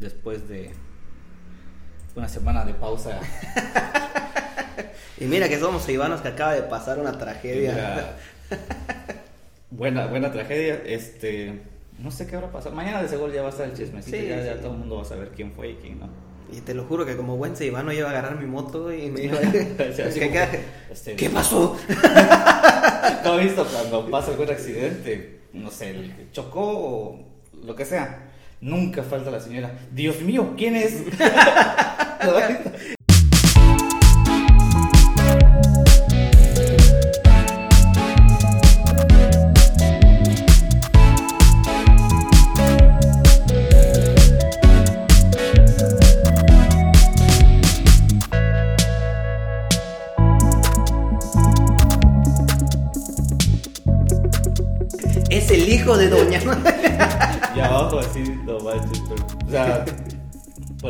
[0.00, 0.70] después de
[2.14, 3.20] una semana de pausa.
[5.20, 8.14] Y mira que somos ibanos que acaba de pasar una tragedia.
[9.70, 10.80] Buena, buena tragedia.
[10.86, 11.60] Este,
[11.98, 12.76] no sé qué habrá pasado.
[12.76, 14.16] Mañana de seguro ya va a estar el chismecito.
[14.16, 16.08] Sí, ya, todo el mundo va a saber quién fue y quién no.
[16.52, 19.22] Y te lo juro que como buen ceibano iba a agarrar mi moto y me
[19.24, 19.38] iba
[19.90, 20.46] O sea, así ¿Qué, que,
[20.90, 21.76] este, ¿Qué pasó?
[23.24, 25.40] ¿No has visto cuando pasa algún accidente?
[25.52, 27.24] No sé, el- chocó o
[27.64, 28.27] lo que sea.
[28.60, 29.72] Nunca falta la señora.
[29.92, 31.04] Dios mío, ¿quién es?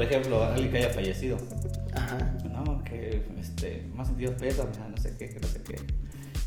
[0.08, 1.38] ejemplo, alguien que haya fallecido.
[1.94, 2.18] Ajá.
[2.50, 5.76] No, que este, más sentido pesa, no sé qué, que no sé qué.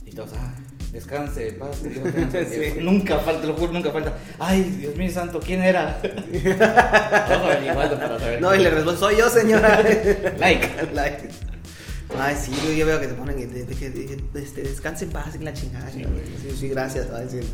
[0.06, 0.54] Y todos, ah,
[0.92, 2.59] descanse, paz, que Dios su Sí.
[2.59, 2.82] tiempo".
[2.82, 4.14] Nunca falta, lo juro, nunca falta.
[4.39, 6.02] Ay, Dios mío santo, ¿quién era?
[6.34, 8.42] Igual para saber.
[8.42, 9.82] No, y le respondo, soy yo, señora.
[10.39, 10.70] Like.
[10.94, 11.30] Like.
[12.20, 15.12] Ay, sí, yo, yo veo que te ponen que, de- que- de- este, descanse en
[15.12, 15.89] paz y la chingada.
[15.89, 16.04] Sí,
[16.42, 17.09] Sí, sí, gracias.
[17.12, 17.45] va a decir.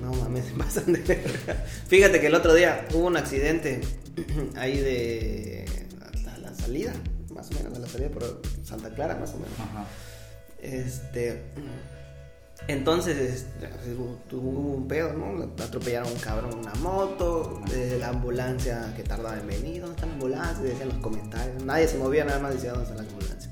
[0.00, 1.54] No mames, se pasan de verga.
[1.88, 3.80] Fíjate que el otro día hubo un accidente
[4.56, 5.64] ahí de
[6.00, 6.92] hasta la salida,
[7.32, 9.58] más o menos, a la salida por Santa Clara, más o menos.
[9.58, 9.86] Ajá.
[10.60, 11.42] Este.
[12.68, 13.68] Entonces, este,
[14.28, 15.42] tuvo un pedo, ¿no?
[15.62, 19.96] Atropellaron a un cabrón en una moto, eh, la ambulancia que tardaba en venir, ¿dónde
[19.96, 20.62] está la ambulancia?
[20.62, 23.50] Decían los comentarios, nadie se movía, nada más decía, ¿dónde está la ambulancia?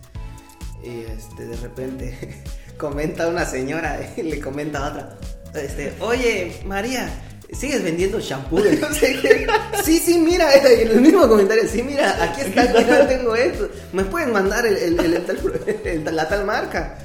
[0.84, 2.42] Y este, de repente
[2.78, 5.18] comenta una señora y le comenta a otra,
[5.58, 7.08] este, oye, María,
[7.52, 9.46] ¿sigues vendiendo shampoo de no sé qué?
[9.84, 14.04] Sí, sí, mira, en el mismo comentario, sí, mira, aquí está, mira, tengo esto, ¿me
[14.04, 15.24] pueden mandar el, el- el-
[15.84, 16.98] el tal- la tal marca?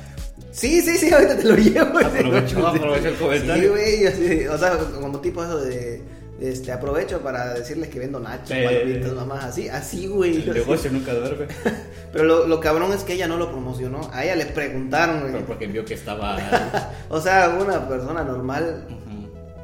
[0.51, 1.97] Sí, sí, sí, ahorita te lo llevo.
[1.97, 3.63] Aprovechó, aprovechó el comentario.
[3.63, 5.99] Sí, güey, o sea, como tipo eso de,
[6.39, 8.63] este, aprovecho para decirles que vendo nachos, Sí.
[8.65, 10.37] palomitas, mamás, así, así, güey.
[10.43, 10.59] El así.
[10.59, 11.47] negocio nunca duerme.
[12.11, 15.31] Pero lo, lo cabrón es que ella no lo promocionó, a ella le preguntaron, güey.
[15.33, 16.37] Pero porque vio que estaba.
[17.09, 18.85] O sea, una persona normal,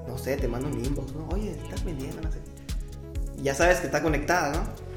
[0.08, 1.28] no sé, te manda un inbox, ¿no?
[1.30, 2.38] Oye, estás vendiendo, no sé.
[3.42, 4.90] Ya sabes que está conectada, ¿no?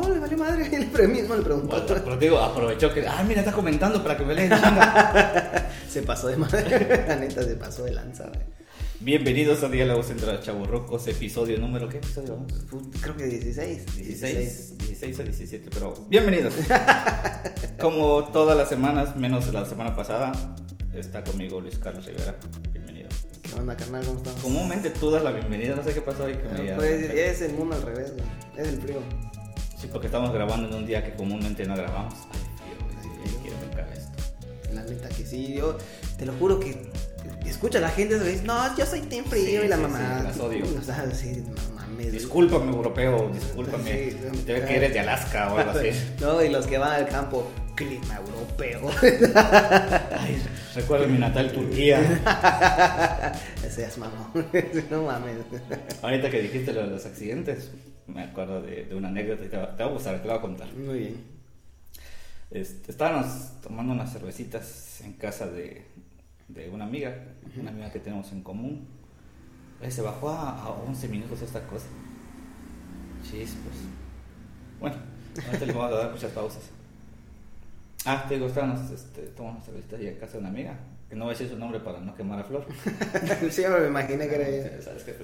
[0.00, 1.80] No, le valió madre, él pre- mismo le preguntó.
[1.82, 3.06] Bueno, pero digo, aprovechó que.
[3.06, 5.66] Ah, mira, está comentando para que me chinga.
[5.88, 8.40] Se pasó de madre, la neta se pasó de lanza, güey.
[9.00, 11.86] Bienvenidos a Diálogos entre Chaburrocos, episodio número.
[11.88, 12.52] ¿Qué episodio vamos?
[13.00, 13.94] Creo que 16.
[13.94, 16.54] 16, 16 o 17, pero bienvenidos.
[17.80, 20.32] Como todas las semanas, menos la semana pasada,
[20.94, 22.36] está conmigo Luis Carlos Rivera.
[22.72, 23.08] Bienvenido.
[23.42, 24.04] ¿Qué onda, carnal?
[24.06, 24.34] ¿Cómo estás?
[24.42, 27.52] Comúnmente tú das la bienvenida, no sé qué pasó ahí que me pues, es el
[27.52, 28.14] mundo al revés.
[28.56, 29.00] Es el frío.
[29.78, 32.14] Sí, porque estamos grabando en un día que comúnmente no grabamos.
[32.32, 34.72] Ay, tío, güey, sí, quiero tocar esto.
[34.72, 35.76] La neta que sí, yo
[36.16, 36.90] te lo juro que
[37.46, 39.82] escucha a la gente y dice, no, yo soy team frío Sí, y la sí,
[39.82, 40.18] mamá.
[40.18, 40.64] sí, las odio.
[40.78, 42.12] O sea, sí, no mames.
[42.12, 44.14] Discúlpame, europeo, discúlpame.
[44.46, 45.88] Ve que eres de Alaska o algo así.
[46.20, 48.90] No, y los que van al campo, clima europeo.
[50.18, 50.42] Ay,
[50.74, 52.00] recuerdo mi natal Turquía.
[53.66, 54.46] Ese es mamón.
[54.90, 55.36] no mames.
[56.02, 57.70] Ahorita que dijiste lo de los accidentes,
[58.06, 60.38] me acuerdo de, de una anécdota te va, te va a gustar, te la voy
[60.38, 60.72] a contar.
[60.74, 61.36] Muy bien.
[62.50, 63.26] Este, estábamos
[63.62, 65.84] tomando unas cervecitas en casa de,
[66.48, 67.14] de una amiga,
[67.58, 68.86] una amiga que tenemos en común.
[69.82, 71.86] Eh, se bajó a, a 11 minutos esta cosa.
[73.22, 73.72] Chispos.
[74.80, 74.96] Bueno,
[75.46, 76.70] ahorita le vamos a dar muchas pausas.
[78.04, 81.16] Ah, te digo, estábamos este, tomando unas cervecitas ahí en casa de una amiga, que
[81.16, 82.64] no voy a decir su nombre para no quemar a Flor.
[83.50, 84.82] Siempre me imaginé que era ella.
[84.82, 85.14] Sabes que.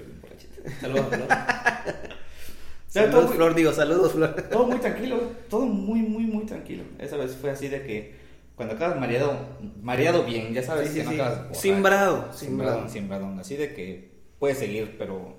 [0.81, 1.27] Saludos, Flor.
[2.89, 4.35] Saludos, Flor, digo, saludos, Flor.
[4.51, 5.19] todo muy tranquilo,
[5.49, 6.83] todo muy, muy, muy tranquilo.
[6.99, 8.22] Esa vez fue así de que
[8.55, 9.37] cuando acabas mareado,
[9.81, 11.15] mareado bien, ya sabes Sí, sí, que no sí.
[11.19, 11.59] acabas borracho.
[11.59, 12.89] Simbradón, Simbradón, simbradón.
[12.89, 13.39] simbradón.
[13.39, 15.37] Así de que puedes seguir, pero.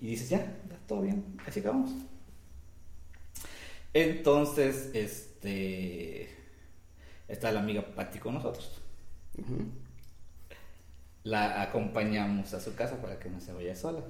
[0.00, 1.90] Y dices, ya, ya, todo bien, así acabamos.
[3.94, 6.28] Entonces, este.
[7.26, 8.80] Está la amiga Patti con nosotros.
[11.24, 14.00] La acompañamos a su casa para que no se vaya sola.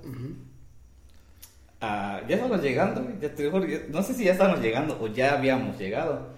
[1.80, 5.06] Ah, ya estamos llegando, ya te digo, ya- no sé si ya estábamos llegando o
[5.08, 6.28] ya habíamos llegado.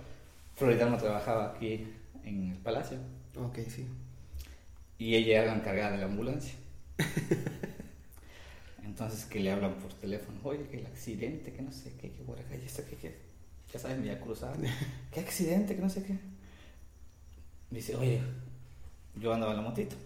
[0.54, 1.86] Floridano trabajaba aquí
[2.24, 2.98] en el palacio
[3.36, 3.86] Ok, sí.
[4.98, 6.54] y ella era la encargada de la ambulancia.
[8.84, 12.22] Entonces que le hablan por teléfono, oye, que el accidente, que no sé qué, que
[12.22, 13.16] por acá, y esto, que, que,
[13.72, 14.56] ya saben, ya cruzada.
[15.12, 16.18] ¿Qué accidente, que no sé qué?
[17.70, 18.20] Dice, oye,
[19.14, 19.96] yo andaba en la motito.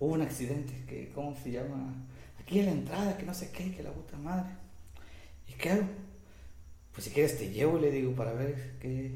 [0.00, 1.94] Hubo un accidente, que, ¿cómo se llama?
[2.40, 4.50] Aquí en la entrada, que no sé qué, que la puta madre.
[5.48, 5.88] Y ¿qué hago?
[6.92, 9.12] Pues si quieres te llevo, le digo, para ver qué,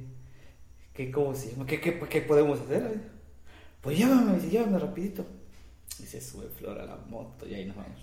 [1.04, 3.00] qué, cómo se llama, qué, qué, qué podemos hacer.
[3.80, 5.24] Pues llévame, dice, llévame rapidito.
[5.98, 8.00] Y se sube Flor a la moto y ahí nos vamos.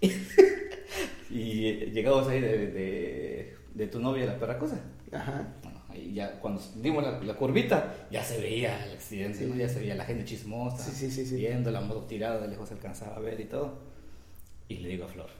[1.30, 4.80] y llegamos ahí de, de, de tu novia, la perra cosa.
[5.12, 5.54] Ajá.
[5.62, 9.56] Bueno, ahí ya cuando dimos la, la curvita, ya se veía el accidente, ¿no?
[9.56, 11.36] ya se veía la gente chismosa, sí, sí.
[11.36, 13.78] viendo la moto tirada, de lejos se alcanzaba a ver y todo.
[14.68, 15.30] Y le digo a Flor,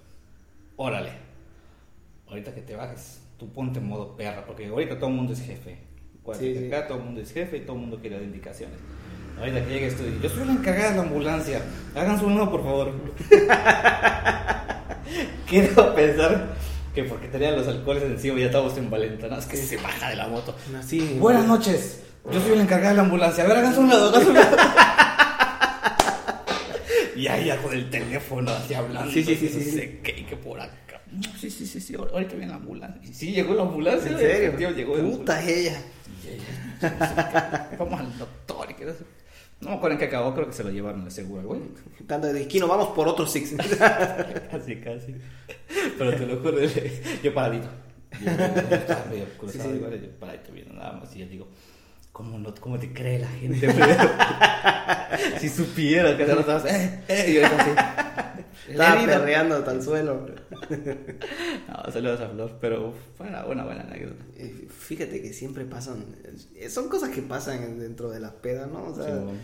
[0.77, 1.13] órale,
[2.29, 5.41] ahorita que te bajes, tú ponte en modo perra, porque ahorita todo el mundo es
[5.41, 5.79] jefe.
[6.23, 6.67] Cuando Sí, sí.
[6.67, 8.77] acá todo el mundo es jefe y todo el mundo quiere dar indicaciones.
[9.39, 11.63] Ahorita que llegues tú, yo soy la encargada de la ambulancia,
[11.97, 12.93] hagan su uno por favor.
[15.49, 16.55] Quiero pensar
[16.95, 20.55] que porque tenía los alcoholes encima ya estábamos envalentonados, que se baja de la moto.
[21.19, 23.45] Buenas noches, yo soy la encargada de la ambulancia.
[23.45, 24.57] A ver, háganse un lado, háganse un lado.
[27.17, 29.11] y ahí ya con el teléfono así hablando.
[29.11, 29.71] Sí, sí, sí, no sí.
[29.71, 30.77] sé qué, y que por acá.
[31.13, 33.01] No, sí, sí, sí, sí, ahorita viene la ambulancia.
[33.11, 34.11] Y sí, llegó la ambulancia.
[34.13, 34.53] ¿En serio?
[34.57, 35.81] tío llegó Puta ella.
[36.27, 38.99] ella, Vamos al doctor y que no sé.
[39.61, 41.61] No me acuerdo en qué acabó, creo que se lo llevaron de seguro, güey.
[42.07, 43.55] Tanto de esquino, vamos por otro six.
[44.51, 45.15] Casi, casi.
[45.99, 46.59] Pero te lo juro,
[47.23, 47.69] yo paradito.
[48.21, 49.77] Yo, yo estaba medio cruzado, Sí, sí.
[49.77, 51.15] igual, yo paradito viendo nada más.
[51.15, 51.49] Y yo digo,
[52.13, 53.71] ¿cómo, no, cómo te cree la gente?
[55.41, 57.71] si supiera que no estabas, eh, eh, y yo así.
[58.69, 60.27] Estaba perreando el suelo.
[61.69, 64.23] No, saludos a Flor, pero fue una buena, buena anécdota.
[64.37, 66.05] Eh, Fíjate que siempre pasan.
[66.57, 68.85] eh, Son cosas que pasan dentro de la peda, ¿no?
[68.87, 69.39] O sea, Sí, bueno.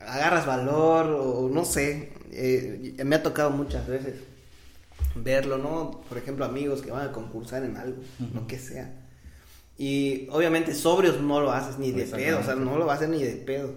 [0.00, 2.12] agarras valor o no sé.
[2.32, 4.14] eh, me ha tocado muchas veces
[5.16, 6.00] verlo, ¿no?
[6.08, 8.02] Por ejemplo, amigos que van a concursar en algo,
[8.34, 8.94] lo que sea.
[9.76, 13.22] Y obviamente sobrios no lo haces ni de pedo, o sea, no lo hacer ni
[13.22, 13.74] de pedo.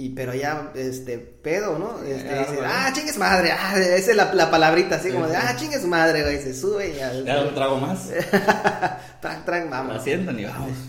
[0.00, 2.00] Y pero ya, este, pedo, ¿no?
[2.04, 2.70] Este, Ah, dice, bueno.
[2.72, 5.40] ah, chingues madre, ah, esa es la, la palabrita así Sí, como de, sí.
[5.44, 7.12] ah, chingues madre, güey, se sube y ya.
[7.12, 8.08] ¿Le das un trago más?
[9.20, 9.96] Track, track, vamos.
[9.96, 10.70] Lo sientan y vamos.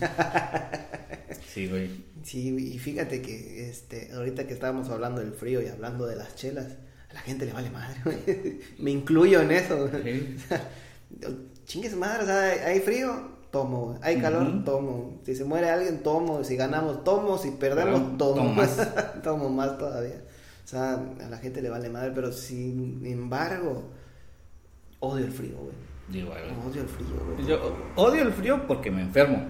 [1.52, 2.04] Sí, güey.
[2.22, 6.36] Sí, y fíjate que este, ahorita que estábamos hablando del frío y hablando de las
[6.36, 6.66] chelas,
[7.10, 8.60] a la gente le vale madre, güey.
[8.78, 9.88] Me incluyo en eso.
[9.88, 10.02] güey.
[10.04, 10.36] Sí.
[11.66, 13.86] Chingues madre, o sea, hay frío, tomo.
[13.86, 13.98] güey.
[14.02, 15.20] Hay calor, tomo.
[15.24, 16.42] Si se muere alguien, tomo.
[16.44, 17.38] Si ganamos, tomo.
[17.38, 18.34] Si perdemos, tomo.
[18.34, 18.88] tomo más.
[19.22, 20.22] tomo más todavía.
[20.64, 23.90] O sea, a la gente le vale madre, pero sin embargo,
[25.00, 25.90] odio el frío, güey.
[26.22, 27.46] Odio el frío, güey.
[27.46, 29.44] Yo odio el frío porque me enfermo.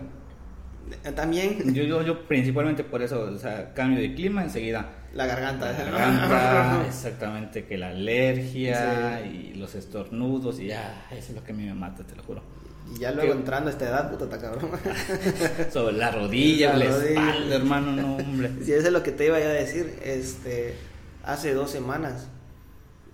[1.05, 4.91] Eh, También Yo, yo, yo principalmente por eso, o sea, cambio de clima enseguida.
[5.14, 5.73] la garganta.
[5.73, 11.52] La garganta, exactamente, que la alergia y los estornudos y ya, eso es lo que
[11.52, 12.43] a mí me mata, te lo juro.
[12.94, 13.38] Y ya luego ¿Qué?
[13.38, 14.70] entrando a esta edad, puta, está cabrón.
[15.72, 17.08] Sobre la rodilla, La la, rodilla.
[17.30, 18.50] espalda, hermano, no, hombre.
[18.64, 20.74] Si eso es lo que te iba a decir, este,
[21.24, 22.26] hace dos semanas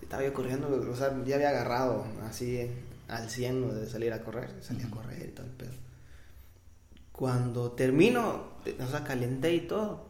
[0.00, 2.70] estaba yo corriendo, o sea, ya había agarrado así
[3.08, 5.72] al 100 lo de salir a correr, salí a correr y todo el pedo.
[7.12, 8.44] Cuando termino,
[8.78, 10.06] o sea, calenté y todo,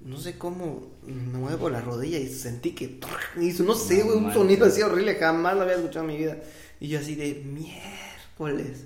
[0.00, 3.00] no sé cómo me muevo la rodilla y sentí que
[3.40, 6.36] hizo, no sé, güey, un sonido así horrible, jamás lo había escuchado en mi vida.
[6.78, 7.42] Y yo así de
[8.38, 8.84] miércoles.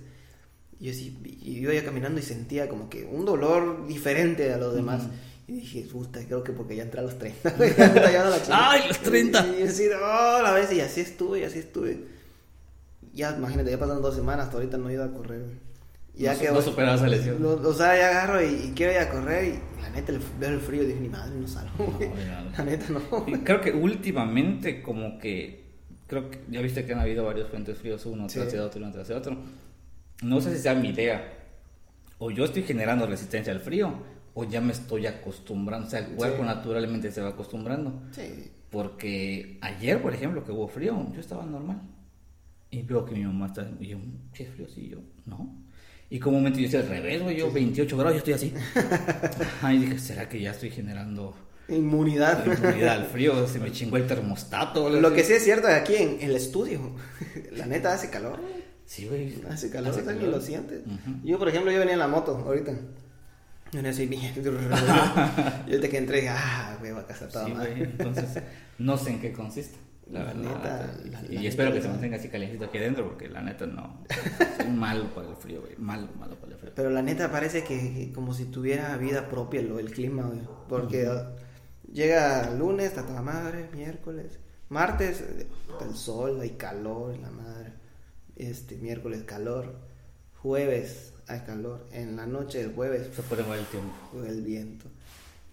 [0.78, 4.56] Y yo así, y yo iba caminando y sentía como que un dolor diferente a
[4.58, 5.02] los demás.
[5.46, 7.50] Y dije, puta, creo que porque ya entré a los 30.
[7.50, 8.70] güey, ya me está llevando la chingada.
[8.70, 9.46] ¡Ay, los 30!
[9.58, 11.98] Y así, oh, la vez, y así estuve, y así estuve.
[13.12, 15.42] Ya, imagínate, ya pasaron dos semanas, hasta ahorita no he ido a correr.
[16.14, 17.42] Y Ya no, que no superaba esa lesión.
[17.42, 20.50] lo- o sea, ya agarro y, y quiero ir a correr y la neta veo
[20.50, 21.72] el frío y dije, ni madre, no salgo.
[21.78, 21.98] No.
[22.58, 23.24] La neta no.
[23.26, 25.69] Y creo que últimamente como que
[26.10, 28.38] creo que ya viste que han habido varios frentes fríos uno Sí.
[28.40, 29.38] tras de otro uno tras de otro.
[30.22, 31.24] No sé si sea mi idea.
[32.18, 33.94] O yo estoy generando resistencia al frío
[34.34, 36.44] o ya me estoy acostumbrando o sea el cuerpo Sí.
[36.46, 38.02] naturalmente se va acostumbrando.
[38.12, 38.50] Sí.
[38.70, 41.80] porque ayer por ejemplo que hubo frío yo estaba normal.
[42.70, 43.98] Y veo que mi mamá está y yo
[44.34, 45.56] ¿qué frío sí yo no
[46.08, 48.54] y como un momento yo estoy al revés güey, yo 28 grados yo estoy así
[49.62, 51.34] ay dije será que ya estoy generando
[51.70, 52.44] Inmunidad.
[52.46, 54.88] inmunidad al frío, se me chingó el termostato.
[54.90, 55.16] Lo así.
[55.16, 56.80] que sí es cierto de aquí en el estudio,
[57.52, 58.38] la neta hace calor.
[58.86, 59.40] Sí, güey.
[59.48, 60.22] Hace calor, Hace calor.
[60.24, 60.80] lo sientes.
[60.84, 61.20] Ujú.
[61.24, 62.72] Yo, por ejemplo, yo venía en la moto ahorita.
[62.72, 62.78] Yo
[63.76, 64.32] venía así, bien.
[65.66, 67.70] y ahorita que entré, ah, güey, va a casa toda Sí, madre.
[67.70, 67.82] güey.
[67.84, 68.42] Entonces,
[68.78, 69.78] no sé en qué consiste.
[70.10, 70.42] La, La verdad.
[70.42, 73.28] neta, la- y la espero neta, que se la- mantenga así calientito aquí adentro, porque
[73.28, 74.02] la neta no.
[74.56, 75.74] Soy malo para el frío, güey.
[75.78, 76.72] Malo, malo para el frío.
[76.74, 80.40] Pero la neta parece que, que como si tuviera vida propia lo, el clima, güey.
[80.68, 81.30] Porque ah,
[81.92, 85.20] llega lunes, está toda madre, miércoles, martes,
[85.70, 87.72] está el sol, hay calor, la madre.
[88.36, 89.74] Este, miércoles calor,
[90.38, 93.92] jueves hay calor, en la noche del jueves Se puede mover el tiempo.
[94.26, 94.86] el viento.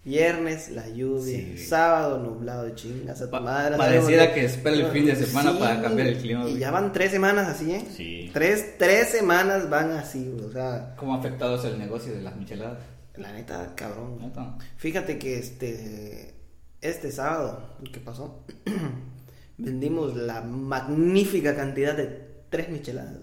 [0.04, 1.38] Viernes, la lluvia.
[1.38, 1.58] Sí.
[1.58, 3.76] Sábado, nublado, chingas a tu madre.
[3.76, 6.58] pareciera que espera el fin de semana para cambiar el clima, Y güey.
[6.58, 7.84] ya van tres semanas así, ¿eh?
[7.94, 8.30] Sí.
[8.32, 10.46] Tres, tres semanas van así, güey.
[10.46, 12.78] O sea, ¿Cómo afectado el negocio de las micheladas?
[13.18, 14.18] La neta, cabrón.
[14.20, 14.56] ¿Neta?
[14.76, 16.34] Fíjate que este
[16.80, 18.44] este sábado, ¿qué pasó?
[19.58, 22.06] Vendimos la magnífica cantidad de
[22.50, 23.16] tres micheladas.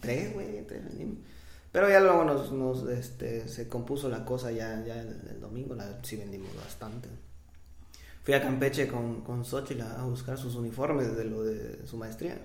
[0.00, 1.18] Tres, güey, tres vendimos.
[1.72, 5.74] Pero ya luego nos, nos, este, se compuso la cosa ya, ya el, el domingo,
[5.74, 7.08] la, sí vendimos bastante.
[8.22, 12.38] Fui a Campeche con, con Xochitl a, buscar sus uniformes de lo de su maestría.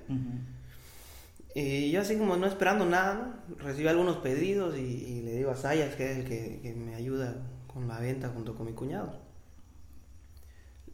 [1.56, 3.14] Y yo así como no esperando nada,
[3.48, 3.56] ¿no?
[3.64, 6.96] recibí algunos pedidos y, y le digo a Sayas, que es el que, que me
[6.96, 9.22] ayuda con la venta junto con mi cuñado.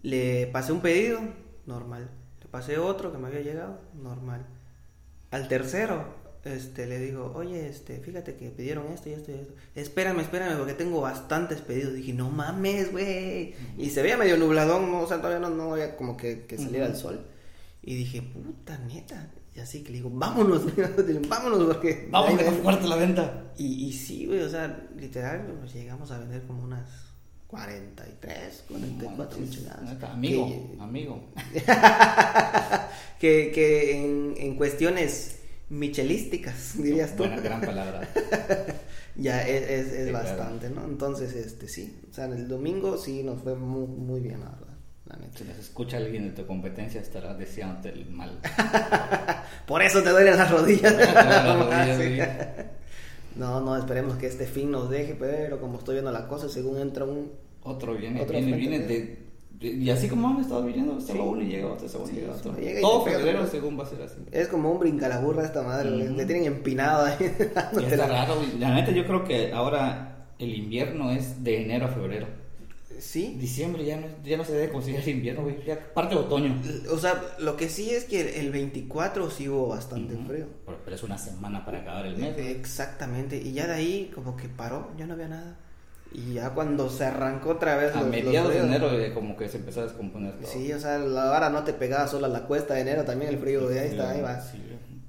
[0.04, 1.20] Le pasé un pedido,
[1.66, 2.10] normal.
[2.42, 4.46] Le pasé otro que me había llegado, normal.
[5.32, 6.06] Al tercero,
[6.44, 9.54] este, le digo, oye, este, fíjate que pidieron esto y esto y esto.
[9.76, 11.94] Espérame, espérame, porque tengo bastantes pedidos.
[11.94, 13.56] Dije, no mames, güey.
[13.78, 15.02] Y se veía medio nubladón, ¿no?
[15.02, 17.02] o sea, todavía no, no había como que, que saliera el Ujú.
[17.02, 17.26] sol.
[17.82, 19.32] Y dije, puta neta.
[19.56, 20.64] Y así que le digo, vámonos,
[21.28, 21.90] vámonos, porque.
[22.06, 22.56] Está ven.
[22.64, 23.52] fuerte la venta.
[23.58, 26.88] Y, y sí, güey, o sea, literal, nos llegamos a vender como unas
[27.48, 29.82] 43, 44 Manches, micheladas.
[29.84, 31.24] neta, Amigo, Que- amigo.
[33.20, 35.38] que, que en, en cuestiones
[35.70, 38.08] michelísticas, dirías tú, Buena, gran palabra.
[39.16, 40.28] ya es, es, es Sí, claro.
[40.38, 40.84] bastante, ¿no?
[40.86, 44.71] Entonces, este sí, o sea, el domingo sí nos fue muy, muy bien, la verdad,
[45.12, 45.38] la neta.
[45.38, 48.40] Si nos escucha alguien de tu competencia, estará deseándote el mal.
[49.68, 50.94] Por eso te duelen las rodillas.
[53.36, 56.80] No, no, esperemos que este fin nos deje, pero como estoy viendo la cosa, según
[56.80, 57.32] entra un...
[57.64, 59.20] Otro viene, Otro viene, de,
[59.62, 61.42] Y así como han estado viniendo, estaba Sí.
[61.44, 62.58] y llega otro, y Sí, llega otro.
[62.58, 64.18] llega Todo febrero, según va a ser así.
[64.32, 65.90] Es como un brincalaburra esta madre.
[66.10, 67.16] Te tienen empinado ahí.
[67.22, 68.36] Está la- raro.
[68.60, 72.28] La neta, yo creo que ahora el invierno es de enero a febrero.
[73.02, 73.36] Sí.
[73.40, 75.64] Diciembre ya no, ya no se debe considerar invierno, güey.
[75.66, 76.62] Ya parte de otoño.
[76.92, 80.26] O sea, lo que sí es que el 24 sí hubo bastante Ujú.
[80.28, 80.46] frío.
[80.66, 82.38] Pero, pero es una semana para acabar el mes.
[82.38, 83.38] Exactamente.
[83.38, 85.58] Y ya de ahí como que paró, ya no había nada.
[86.14, 89.36] Y ya cuando se arrancó otra vez A los- los mediados de enero eh, como
[89.38, 90.48] que se empezó a descomponer todo.
[90.52, 93.32] Sí, o sea, la hora no te pegaba solo a la cuesta de enero, también
[93.34, 94.42] el frío, de ahí está, ahí va.
[94.42, 94.58] Sí.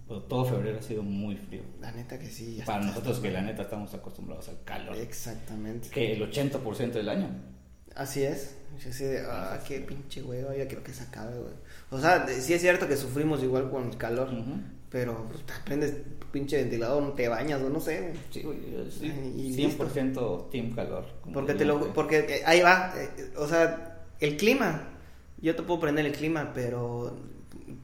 [0.07, 1.63] Pero todo febrero ha sido muy frío.
[1.81, 2.57] La neta que sí.
[2.57, 4.95] ya Para nosotros que la neta estamos acostumbrados al calor.
[4.97, 5.89] Exactamente.
[5.89, 7.29] Que el 80% del año.
[7.97, 8.57] Así es.
[8.83, 11.53] Yo así de, ah, qué pinche hueva, ya quiero que se acabe, güey.
[11.91, 14.31] O sea, sí es cierto que sufrimos igual con el calor,
[14.89, 15.95] pero pues, te prendes
[16.33, 18.13] pinche ventilador, no te bañas, o no sé, güey.
[18.31, 21.05] Sí, güey, yo sí, Y 100% team calor.
[21.35, 24.89] Porque te lo, porque eh, ahí va, eh, o sea, el clima,
[25.43, 27.15] yo te puedo prender el clima, pero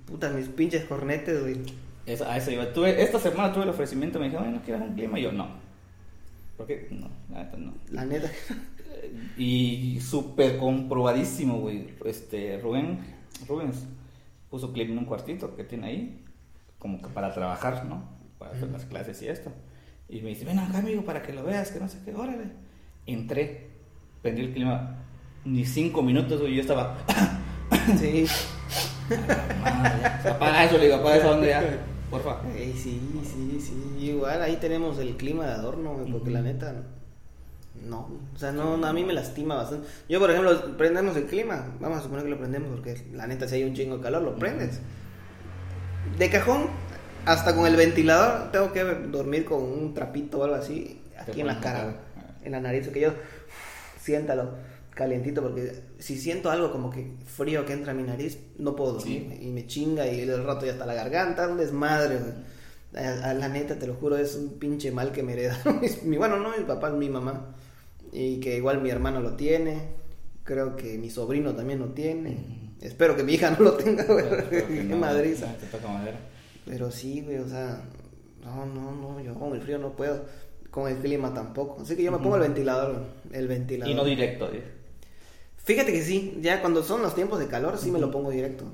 [0.07, 1.61] puta, mis pinches cornetes, güey.
[2.07, 2.73] Eso- a eso iba.
[2.73, 5.19] Tuve, esta semana tuve el ofrecimiento, me dijeron, ¿no quieres un clima?
[5.19, 5.49] Y yo, no.
[6.57, 6.89] ¿Por qué?
[6.91, 7.75] No, la neta no.
[7.91, 8.31] La neta.
[9.37, 11.95] Y súper comprobadísimo, güey.
[12.05, 13.01] Este, Rubén,
[13.49, 13.87] Rubens
[14.51, 16.25] puso clip en un cuartito que tiene ahí,
[16.79, 18.03] como que para trabajar, ¿no?
[18.39, 19.53] Para hacer las clases y esto.
[20.09, 22.45] Y me dice, ven acá, amigo, para que lo veas, que no sé qué, órale.
[23.07, 23.69] Entré,
[24.23, 24.97] prendí el clima,
[25.45, 26.97] ni cinco minutos, güey, yo estaba,
[27.99, 28.27] Sí.
[30.25, 31.63] apaga eso, le digo, apaga eso, ¿dónde ya?
[32.11, 32.41] Porfa.
[32.57, 34.05] Sí, sí, sí.
[34.07, 36.87] Igual ahí tenemos el clima de adorno, porque la neta,
[37.87, 38.11] no.
[38.35, 39.87] O sea, no, no, a mí me lastima bastante.
[40.09, 41.75] Yo, por ejemplo, prendemos el clima.
[41.81, 44.23] Vamos a suponer que lo prendemos porque la neta, si hay un chingo de calor,
[44.23, 44.81] lo prendes.
[46.19, 46.67] De cajón,
[47.25, 51.47] hasta con el ventilador, tengo que dormir con un trapito o algo así, aquí en
[51.47, 51.95] la cara,
[52.45, 53.13] en la nariz, que yo
[54.01, 54.51] siéntalo
[54.95, 58.95] calientito, porque si siento algo como que frío que entra a mi nariz, no puedo
[58.95, 59.47] dormir, Sí.
[59.47, 62.59] y me chinga y el rato ya está la garganta, un desmadre, güey.
[63.07, 65.81] A, a la neta, te lo juro, es un pinche mal que me heredaron.
[66.17, 67.55] bueno, no mis papás, mi mamá.
[68.13, 69.97] Y que igual mi hermano lo tiene.
[70.45, 72.69] Creo que mi sobrino también lo tiene.
[72.81, 74.25] Espero que mi hija no lo tenga, güey.
[74.51, 75.55] Qué no, madriza.
[75.59, 76.19] Te toca madera.
[76.65, 77.83] Pero sí, güey, o sea,
[78.45, 80.25] no, no, no, yo con el frío no puedo,
[80.71, 81.83] con el clima tampoco.
[81.83, 83.91] Así que yo me pongo el ventilador, el ventilador.
[83.91, 84.79] Y no directo, dice.
[85.57, 88.65] Fíjate que sí, ya cuando son los tiempos de calor sí me lo pongo directo.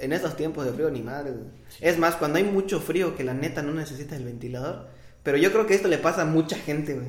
[0.00, 1.32] En estos tiempos de frío ni madre.
[1.80, 4.88] Es más, cuando hay mucho frío que la neta no necesitas el ventilador.
[5.22, 7.08] Pero yo creo que esto le pasa a mucha gente, güey.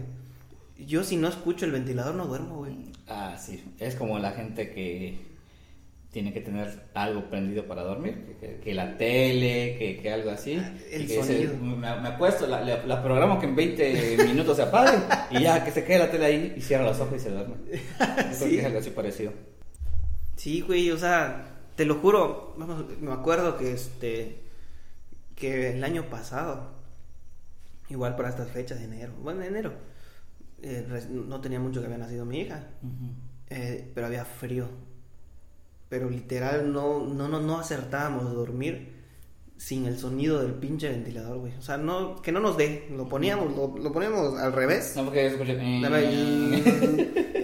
[0.85, 2.75] Yo si no escucho el ventilador no duermo, güey.
[3.07, 3.63] Ah, sí.
[3.79, 5.29] Es como la gente que
[6.11, 8.35] tiene que tener algo prendido para dormir.
[8.39, 10.53] Que, que- que la tele, que, que algo así.
[10.91, 11.57] El que dice, sonido.
[11.57, 14.97] me, me acuesto, la, la, la programo que en 20 minutos se apague.
[15.31, 17.55] y ya, que se quede la tele ahí y cierra los ojos y se duerme.
[18.33, 18.57] Sí.
[18.57, 19.31] es algo así parecido.
[20.35, 24.39] Sí, güey, o sea, te lo juro, vamos, me acuerdo que este
[25.35, 26.71] que el año pasado,
[27.89, 29.73] igual para estas fechas de enero, bueno, de enero,
[30.63, 32.67] eh, no tenía mucho que había nacido mi hija.
[33.49, 34.67] eh, pero había frío.
[35.89, 39.01] Pero literal no, no, no, no acertábamos a dormir
[39.57, 41.53] sin el sonido del pinche ventilador, güey.
[41.57, 42.87] O sea, no, que no nos dé.
[42.95, 44.93] Lo poníamos, lo, lo poníamos al revés.
[44.95, 45.57] No, porque escuché.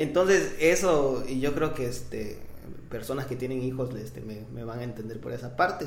[0.02, 2.40] Entonces, eso, y yo creo que este
[2.90, 5.86] personas que tienen hijos este, me, me van a entender por esa parte.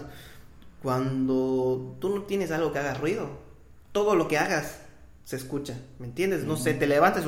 [0.82, 3.28] Cuando tú no tienes algo que haga ruido,
[3.92, 4.80] todo lo que hagas
[5.24, 6.44] se escucha, ¿me entiendes?
[6.44, 7.24] No sé, te levantas,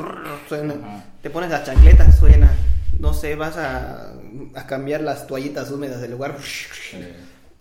[0.48, 2.50] suena, te pones las chancletas, suena,
[2.98, 4.14] no sé, vas a,
[4.54, 6.36] a cambiar las toallitas húmedas del lugar.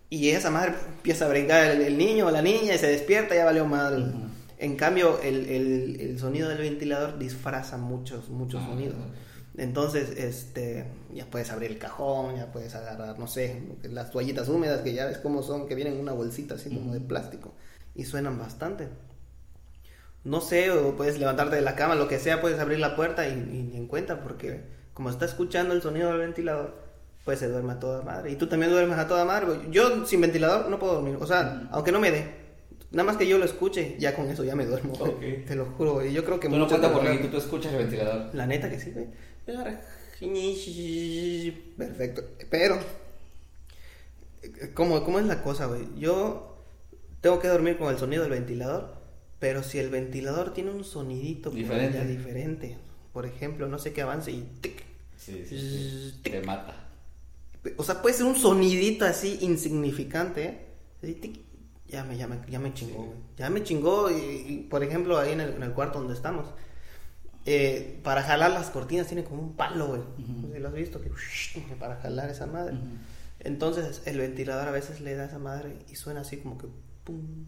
[0.09, 3.45] Y esa madre empieza a brincar el, niño o la niña y se despierta, ya
[3.45, 4.29] valió mal.
[4.57, 8.97] En cambio, el, el, el, sonido del ventilador disfraza muchos, muchos sonidos.
[9.57, 14.81] Entonces, este, ya puedes abrir el cajón, ya puedes agarrar, no sé, las toallitas húmedas
[14.81, 17.53] que ya ves cómo son, que vienen en una bolsita así como de plástico
[17.95, 18.87] y suenan bastante.
[20.23, 23.27] No sé, o puedes levantarte de la cama, lo que sea, puedes abrir la puerta
[23.27, 24.61] y, y, en cuenta, porque
[24.93, 26.75] como está escuchando el sonido del ventilador,
[27.25, 28.31] pues se duerme a toda madre.
[28.31, 29.47] Y tú también duermes a toda madre.
[29.71, 32.41] Yo sin ventilador no puedo dormir, o sea, aunque no me dé.
[32.91, 34.93] Nada más que yo lo escuche, ya con eso ya me duermo.
[35.47, 36.49] Te lo juro, Y yo creo que...
[36.49, 38.35] Tú no cuenta porque tú, tú escuchas el ventilador.
[38.35, 39.07] La neta que sí, güey.
[41.77, 42.21] Perfecto.
[42.49, 42.77] Pero,
[44.73, 45.87] ¿cómo, ¿cómo es la cosa, güey?
[45.97, 46.57] Yo
[47.21, 49.00] tengo que dormir con el sonido del ventilador,
[49.41, 52.77] pero si el ventilador tiene un sonidito diferente, diferente
[53.11, 54.83] por ejemplo, no sé qué avance y tic,
[55.17, 56.75] sí, sí, te mata.
[57.75, 60.59] O sea, puede ser un sonidito así insignificante,
[61.01, 61.13] ¿eh?
[61.21, 61.41] tic,
[61.89, 63.13] ya me, ya me, ya me chingó.
[63.37, 66.45] Ya me chingó, y, por ejemplo, ahí en el, en el cuarto donde estamos
[67.45, 70.59] eh, para jalar las cortinas tiene como un palo, güey.
[70.59, 71.01] ¿Lo has visto?
[71.01, 71.11] Que,
[71.79, 72.77] para jalar esa madre.
[73.39, 76.67] Entonces el ventilador a veces le da a esa madre y suena así como que
[77.03, 77.45] pum.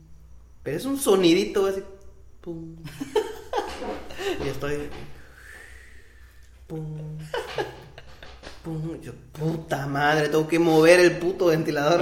[0.64, 1.84] Pero es un sonidito así.
[2.42, 2.76] Pum.
[4.46, 4.90] y estoy.
[6.68, 7.18] Pum.
[8.64, 9.02] Pum.
[9.02, 12.00] Yo, puta madre, tengo que mover el puto ventilador,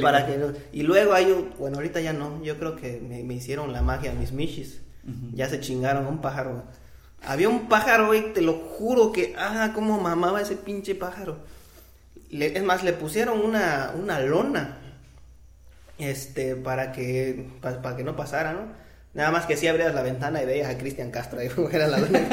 [0.00, 0.38] para, que
[0.72, 1.52] Y luego hay un.
[1.58, 2.42] Bueno, ahorita ya no.
[2.44, 4.80] Yo creo que me, me hicieron la magia mis michis.
[5.32, 6.62] Ya se chingaron a un pájaro.
[7.22, 11.38] Había un pájaro, güey, te lo juro que, ah, cómo mamaba ese pinche pájaro.
[12.30, 14.78] es más, le pusieron una, una lona,
[16.00, 18.72] este, para que, para, que no pasara, ¿no?
[19.14, 21.98] Nada más que si abrías la ventana y veías a Cristian Castro ahí fuera la
[21.98, 22.28] lona.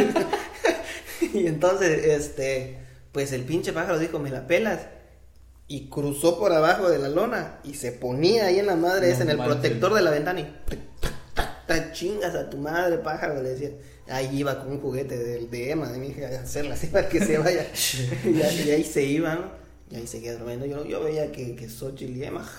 [1.34, 2.78] y entonces, este,
[3.12, 4.82] pues el pinche pájaro dijo, me la pelas.
[5.70, 9.20] Y cruzó por abajo de la lona y se ponía ahí en la madre, es
[9.20, 10.48] en el protector de la ventana y
[11.92, 13.72] chingas a tu madre, pájaro, le decía
[14.10, 17.10] ahí iba con un juguete de, de Emma, de mi hija, a hacerla así para
[17.10, 17.66] que se vaya.
[18.24, 19.52] y, ahí se iban,
[19.92, 20.66] y ahí se quedó durmiendo.
[20.66, 22.50] Yo, yo veía que, que Xochitl y Emma,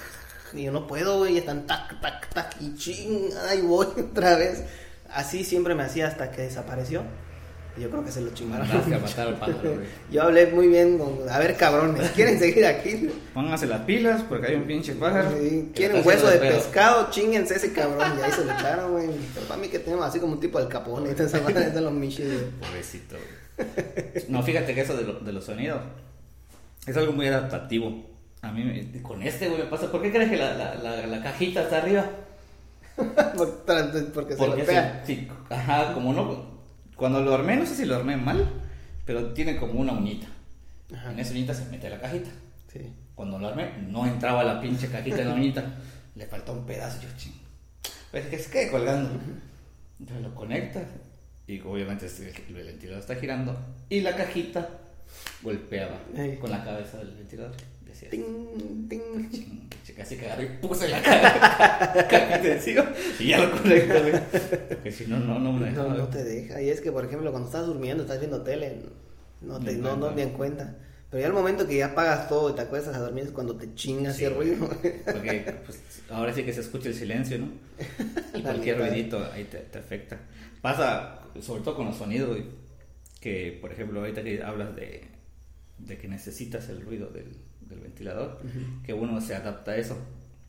[0.53, 4.65] y yo no puedo, güey, están tac, tac, tac, y ching, ahí voy otra vez.
[5.11, 7.03] Así siempre me hacía hasta que desapareció.
[7.79, 8.67] Yo creo que se lo chingaron.
[10.11, 13.09] Yo hablé muy bien con, a ver cabrones, ¿quieren seguir aquí?
[13.33, 15.31] Pónganse las pilas porque hay un pinche pájaro.
[15.75, 17.09] ¿Quieren hueso de, pescado?
[17.11, 18.19] Chinguense ese cabrón.
[18.19, 19.09] Y ahí se lo echaron, güey.
[19.33, 21.07] Pero para mí que tenemos así como un tipo del capón.
[21.07, 22.27] Esa madre de los michis,
[22.61, 23.17] Pobrecito,
[24.29, 25.81] No, fíjate que eso de, de los sonidos
[26.87, 28.18] es algo muy adaptativo.
[28.43, 29.91] A mí con este, güey, me pasa.
[29.91, 32.09] ¿Por qué crees que la, la, la, la cajita está arriba?
[32.97, 35.03] porque, porque se golpea.
[35.07, 36.59] Sí, ajá, como no
[36.99, 38.45] cuando lo armé, no sé si lo armé mal,
[39.07, 40.27] pero tiene como una uñita.
[41.09, 42.29] En esa uñita se mete la cajita.
[42.73, 42.93] Sí.
[43.15, 45.65] Cuando lo armé, no entraba la pinche cajita en la uñita.
[46.17, 47.35] Le faltó un pedazo, yo ching.
[48.11, 49.11] Pues que se quede colgando.
[50.01, 50.83] Entonces lo conecta
[51.47, 53.57] y obviamente el ventilador está girando
[53.89, 54.69] y la cajita
[55.43, 55.99] golpeaba
[56.41, 57.55] con la cabeza del ventilador.
[57.89, 59.69] Decía, ting, ting.
[59.99, 60.99] Casi que agarré y puse la
[62.45, 64.23] encima y ya lo conecté,
[64.69, 65.83] Porque si no, no, no me deja.
[65.83, 66.63] No, no te deja.
[66.63, 68.77] Y es que, por ejemplo, cuando estás durmiendo, estás viendo tele,
[69.41, 70.77] no te no, no, en cuenta.
[71.11, 73.57] Pero ya al momento que ya apagas todo y te acuestas a dormir es cuando
[73.57, 74.69] te chingas ese ruido.
[74.69, 77.49] Porque pues, ahora sí que se escucha el silencio, ¿no?
[78.39, 80.21] Y cualquier ruidito ahí te, te, afecta.
[80.61, 82.39] Pasa, sobre todo con los sonidos,
[83.21, 85.09] que por ejemplo ahorita que hablas de,
[85.79, 87.35] de que necesitas el ruido del,
[87.69, 88.41] del ventilador,
[88.85, 89.97] que uno se adapta a eso.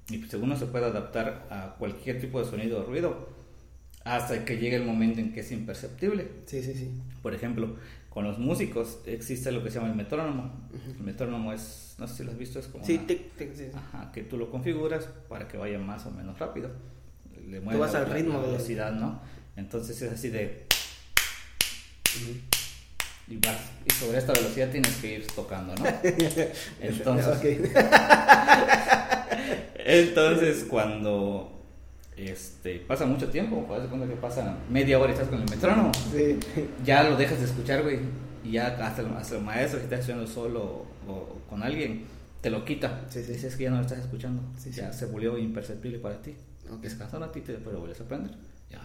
[0.10, 3.30] Y pues uno se puede adaptar a cualquier tipo de sonido o ruido
[4.04, 6.28] hasta que llegue el momento en que es imperceptible.
[6.46, 6.92] Sí, sí, sí.
[7.22, 7.76] Por ejemplo,
[8.10, 10.68] con los músicos existe lo que se llama el metrónomo.
[10.74, 12.84] El metrónomo es, no sé si lo has visto, es como...
[12.84, 13.66] Sí, tic, tic, sí.
[13.74, 16.72] Ajá, que tú lo configuras para que vaya más o menos rápido.
[17.48, 19.22] Le tú vas al ritmo de velocidad, ¿no?
[19.56, 20.66] Entonces es así de...
[23.30, 25.86] Y, vas, y sobre esta velocidad tienes que ir tocando, ¿no?
[26.82, 27.60] Entonces...
[29.86, 31.60] entonces cuando
[32.18, 35.92] este, pasa mucho tiempo, puedes cuenta que pasa media hora y estás con el metrónomo.
[36.12, 36.38] Sí.
[36.84, 38.00] Ya lo dejas de escuchar, güey.
[38.44, 42.06] Y ya hasta el, hasta el maestro que está estudiando solo o, o con alguien,
[42.42, 43.06] te lo quita.
[43.10, 43.34] Sí, sí.
[43.34, 44.42] Dices que ya no lo estás escuchando.
[44.58, 45.00] Sí, ya sí.
[45.00, 46.36] se volvió imperceptible para ti.
[46.72, 46.82] Ok.
[46.82, 48.32] Descansa un ratito y después lo vuelves a aprender.
[48.70, 48.82] Ya.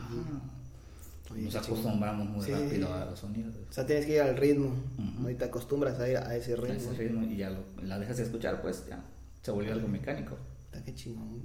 [1.34, 2.52] Oye, Nos acostumbramos muy Sí.
[2.52, 3.54] rápido a los sonidos.
[3.68, 4.68] O sea, tienes que ir al ritmo.
[4.98, 5.22] Ujú.
[5.22, 5.30] ¿no?
[5.30, 6.74] Y te acostumbras a ir a ese a ritmo.
[6.74, 9.04] ese ritmo y ya lo- la dejas de escuchar, pues ya
[9.42, 10.36] se volvió algo mecánico.
[10.66, 11.42] Está que chingón.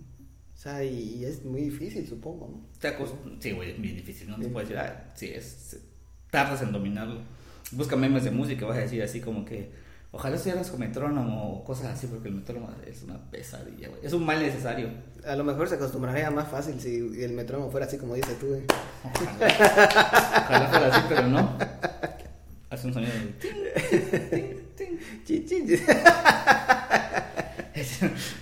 [0.53, 2.79] O sea, y, y es muy difícil, supongo, ¿no?
[2.79, 2.93] Te
[3.39, 4.29] sí, güey, bien difícil.
[4.29, 5.77] No te puedes decir, ah, sí, es,
[6.29, 7.21] tardas en dominarlo.
[7.71, 9.71] Busca memes de música, vas a decir así como que,
[10.11, 14.01] ojalá estuvieras con metrónomo o cosas así, porque el metrónomo es una pesadilla, güey.
[14.03, 14.89] Es un mal necesario.
[15.25, 18.47] A lo mejor se acostumbraría más fácil si el metrónomo fuera así como dices tú,
[18.47, 18.63] güey.
[19.03, 19.47] Ojalá,
[20.45, 21.57] ojalá fuera así, pero no.
[22.69, 24.59] Hace un sonido de...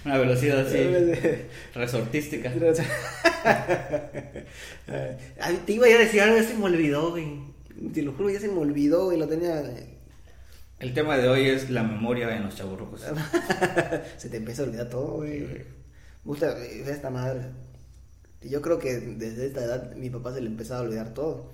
[0.06, 0.78] Una velocidad así,
[1.76, 2.52] resortística.
[5.40, 7.40] Ay, te iba a decir algo, ya se me olvidó, güey.
[7.94, 9.18] Te lo juro, ya se me olvidó, güey.
[9.18, 9.64] Lo tenía.
[10.80, 13.02] El tema de hoy es la memoria en los chaburrucos.
[14.18, 15.66] se te empieza a olvidar todo, güey.
[16.24, 17.42] Gusta, esta madre.
[18.42, 21.52] Yo creo que desde esta edad mi papá se le empezaba a olvidar todo.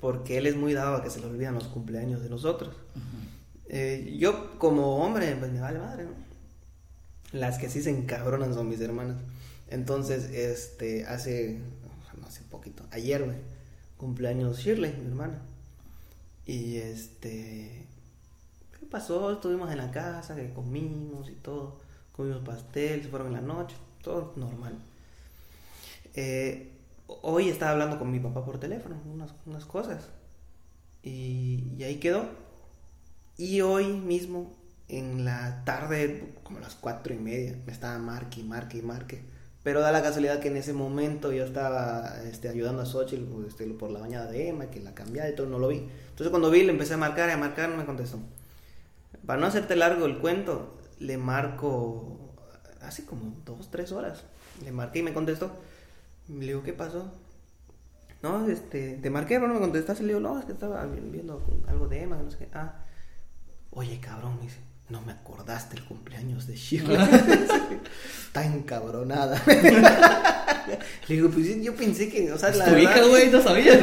[0.00, 2.74] Porque él es muy dado a que se le olvidan los cumpleaños de nosotros.
[3.68, 6.10] Eh, yo como hombre, pues me vale madre, ¿no?
[7.32, 9.18] Las que sí se encabronan son mis hermanas.
[9.68, 11.60] Entonces, este, hace,
[12.20, 13.36] no hace poquito, ayer, güey,
[13.96, 15.40] cumpleaños Shirley, mi hermana.
[16.50, 17.86] Y este,
[18.76, 19.30] ¿qué pasó?
[19.30, 21.78] Estuvimos en la casa, que comimos y todo,
[22.10, 24.74] comimos pastel, se fueron en la noche, todo normal.
[26.16, 26.72] Eh,
[27.06, 30.08] hoy estaba hablando con mi papá por teléfono, unas, unas cosas.
[31.04, 32.28] Y, y ahí quedó.
[33.38, 34.50] Y hoy mismo,
[34.88, 38.82] en la tarde, como a las cuatro y media, me estaba marque y marque y
[38.82, 39.22] marque.
[39.62, 43.66] Pero da la casualidad que en ese momento yo estaba este, ayudando a Xochitl este,
[43.66, 45.86] por la bañada de Emma, que la cambiaba y todo, no lo vi.
[46.10, 48.18] Entonces cuando vi, le empecé a marcar y a marcar, no me contestó.
[49.26, 52.34] Para no hacerte largo el cuento, le marco
[52.80, 54.24] hace como dos, tres horas.
[54.64, 55.50] Le marqué y me contestó.
[56.28, 57.12] Le digo, ¿qué pasó?
[58.22, 60.02] No, este, te marqué, pero no me contestaste.
[60.02, 62.48] Le digo, no, es que estaba viendo algo de Emma, no sé qué.
[62.54, 62.84] Ah,
[63.70, 66.96] oye, cabrón, me dice, no me acordaste el cumpleaños de Shirley.
[68.26, 69.42] Está encabronada.
[71.08, 73.78] Le digo, pues yo pensé que, o sea, la tu verdad- hija, güey, no sabías.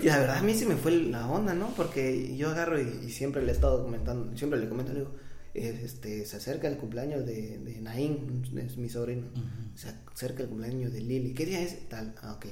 [0.00, 1.68] y la verdad a mí se me fue la onda, ¿no?
[1.74, 5.12] Porque yo agarro y, y siempre le he estado comentando, siempre le comento, le digo,
[5.54, 9.26] este, se acerca el cumpleaños de, de Naín, es mi sobrino,
[9.74, 11.88] se acerca el cumpleaños de Lili, ¿qué día es?
[11.88, 12.46] Tal, ah, ok,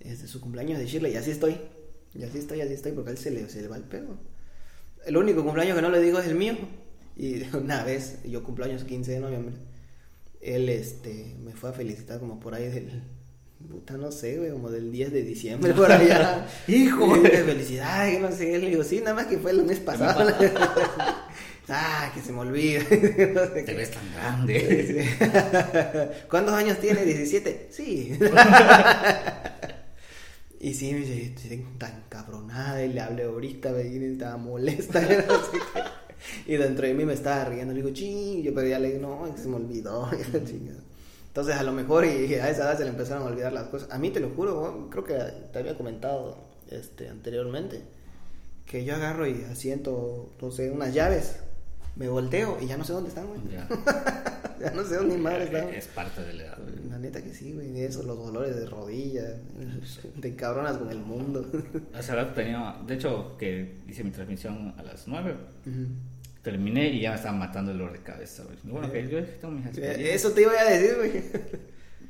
[0.00, 1.58] es de su cumpleaños de Shirley, y así estoy,
[2.14, 4.18] y así estoy, así estoy, porque a él se le, se le va el pedo.
[5.06, 6.56] El único cumpleaños que no le digo es el mío,
[7.16, 9.54] y una vez, yo cumpleaños 15 de noviembre,
[10.40, 13.02] él este, me fue a felicitar como por ahí del,
[13.68, 16.46] puta, no sé, güey, como del 10 de diciembre, por allá.
[16.66, 20.28] Hijo, de felicidades, no sé, le digo, sí, nada más que fue el mes pasado.
[21.68, 22.80] ah, que se me olvida.
[22.80, 25.08] No sé Te ves tan grande.
[26.28, 27.04] ¿Cuántos años tiene?
[27.04, 27.68] 17.
[27.70, 28.18] Sí.
[30.60, 35.00] Y sí, me dice, estoy tan cabronada y le hablé ahorita, me y estaba molesta.
[36.46, 39.00] y dentro de mí me estaba riendo, le digo, ching, yo pero ya le digo,
[39.00, 40.08] no, se me olvidó.
[41.28, 43.90] Entonces a lo mejor y a esa edad se le empezaron a olvidar las cosas.
[43.90, 45.14] A mí te lo juro, creo que
[45.52, 46.38] te había comentado
[46.70, 47.82] este, anteriormente,
[48.64, 51.36] que yo agarro y asiento, no sé, unas llaves,
[51.96, 53.40] me volteo y ya no sé dónde están, güey.
[53.50, 53.68] Ya.
[54.58, 55.68] Ya no sé dónde madre están.
[55.68, 56.88] Es parte de la edad, güey.
[56.88, 57.78] La neta que sí, güey.
[57.82, 59.22] Eso, los dolores de rodilla.
[60.22, 61.46] Te cabronas con el mundo.
[61.94, 65.36] Hace rato tenía, de hecho, que hice mi transmisión a las 9.
[65.66, 65.86] Ujú.
[66.40, 68.56] Terminé y ya me estaba matando el dolor de cabeza, güey.
[68.62, 69.98] Bueno, que yo tengo mis aspirinas.
[69.98, 71.22] Eh, Eso te iba a decir, güey.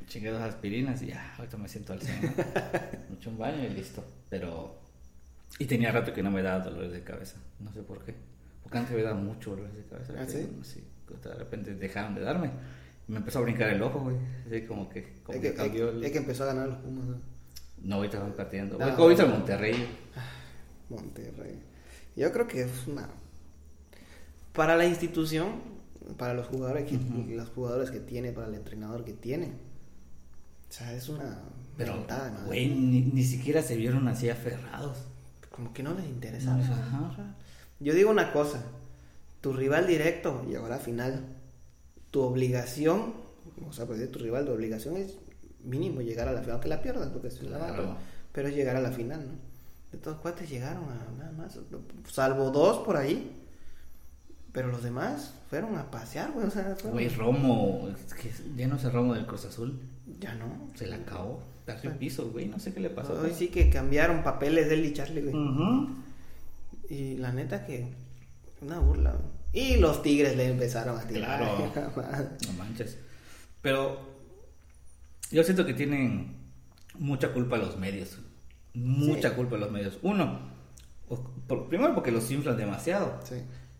[0.07, 2.21] Chingué dos aspirinas y ya, ahorita me siento al 100.
[2.21, 4.05] Me eché un baño y listo.
[4.29, 4.79] Pero.
[5.59, 7.35] Y tenía rato que no me daba dolores de cabeza.
[7.59, 8.15] No sé por qué.
[8.67, 10.13] Porque antes me daba mucho dolores de cabeza.
[10.19, 10.45] ¿Ah, sí?
[10.61, 10.83] Sí.
[11.23, 12.51] De repente dejaron de darme.
[13.07, 14.17] Me empezó a brincar el ojo, güey.
[14.45, 16.03] Así como que, como Es que que, cambió es- el.
[16.03, 17.17] es que empezó a ganar los Pumas, ¿no?
[17.81, 18.77] No, ahorita van perdiendo.
[18.77, 18.83] No.
[18.85, 19.87] Ahorita el Monterrey.
[20.89, 21.61] Monterrey.
[22.17, 23.07] Yo creo que es una.
[24.51, 25.61] Para la institución,
[26.17, 26.97] para los jugadores que,
[27.33, 29.53] los jugadores que tiene, para el entrenador que tiene.
[30.69, 31.39] O sea, es una
[31.77, 32.05] Pero,
[32.47, 34.97] güey, ni, ni siquiera se vieron así aferrados.
[35.51, 36.53] Como que no les interesa.
[36.55, 37.35] No, ajá.
[37.79, 38.63] Yo digo una cosa,
[39.41, 41.23] tu rival directo llegó a la final.
[42.11, 43.13] Tu obligación,
[43.67, 45.15] o sea, pues de tu rival, tu obligación es
[45.63, 47.73] mínimo llegar a la final, aunque la pierdas, porque se la Claro.
[47.75, 47.95] pero,
[48.31, 49.33] pero es llegar a la final, ¿no?
[49.91, 51.57] De todos cuates llegaron a nada más,
[52.11, 53.31] salvo dos por ahí,
[54.51, 58.67] pero los demás fueron a pasear, güey, o sea, fueron- Güey, Romo, es que ya
[58.67, 59.79] no sé Romo del Cruz Azul.
[60.19, 60.45] ya no.
[60.75, 61.41] Se la acabó.
[61.65, 62.47] Perdió piso, güey.
[62.47, 63.13] No sé qué le pasó.
[63.21, 65.35] Hoy sí que cambiaron papeles de él y Charlie, güey.
[65.35, 65.89] Ujú.
[66.89, 67.87] Y la neta que
[68.61, 69.15] una burla.
[69.53, 71.39] Y los tigres le empezaron a tirar.
[71.73, 72.29] Claro.
[72.47, 72.97] No manches.
[73.61, 73.99] Pero
[75.31, 76.35] yo siento que tienen
[76.97, 78.19] mucha culpa los medios.
[78.73, 79.35] Mucha Sí.
[79.35, 79.97] culpa los medios.
[80.01, 80.39] Uno,
[81.47, 83.19] por- primero porque los inflan demasiado.
[83.23, 83.35] sí.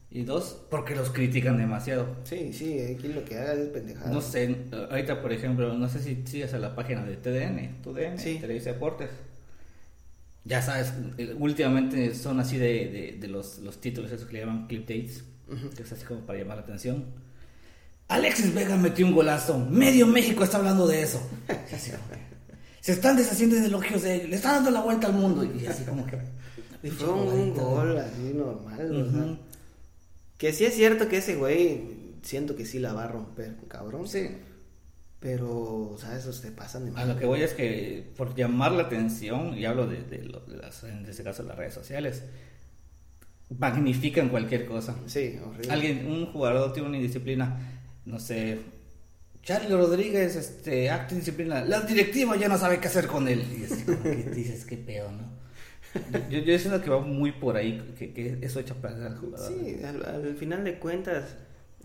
[0.10, 2.16] Y dos, porque los critican demasiado.
[2.24, 4.10] Sí, sí, aquí lo que haga es pendejada.
[4.10, 8.18] No sé, ahorita por ejemplo, no sé si sigues a la página de TDN, TUDN,
[8.18, 8.38] Sí.
[8.40, 9.10] Televisa Deportes.
[10.48, 14.40] Ya sabes, eh, últimamente son así de, de, de los, los títulos esos que le
[14.40, 15.26] llaman clip dates,
[15.76, 17.06] que es así como para llamar la atención.
[18.08, 21.22] Alexis Vega metió un golazo, medio México está hablando de eso.
[21.50, 22.18] Y así como que,
[22.80, 25.44] se están deshaciendo de elogios de él, le está dando la vuelta al mundo.
[25.44, 26.18] Y así como que...
[26.84, 29.24] Y fue un, un gol así normal, o sea.
[29.24, 29.38] Ujú.
[30.38, 31.82] Que sí es cierto que ese güey,
[32.22, 34.08] siento que sí la va a romper, cabrón.
[34.08, 34.30] Sí.
[35.20, 39.58] Pero, esos te pasan de A lo que voy es que por llamar la atención,
[39.58, 42.24] y hablo de, de lo- de las, en este caso las redes sociales,
[43.58, 44.96] magnifican cualquier cosa.
[45.06, 45.72] Sí, horrible.
[45.72, 47.58] Alguien, un jugador tiene una indisciplina,
[48.06, 48.60] no sé,
[49.44, 53.44] Charlie Rodríguez, este, acto de disciplina, la directiva ya no sabe qué hacer con él.
[53.60, 55.38] Y así como que dices, qué pedo, ¿no?
[56.30, 59.52] Yo, yo siento que va muy por ahí, que, que eso echa para al jugador.
[59.54, 61.36] Sí, al, al final de cuentas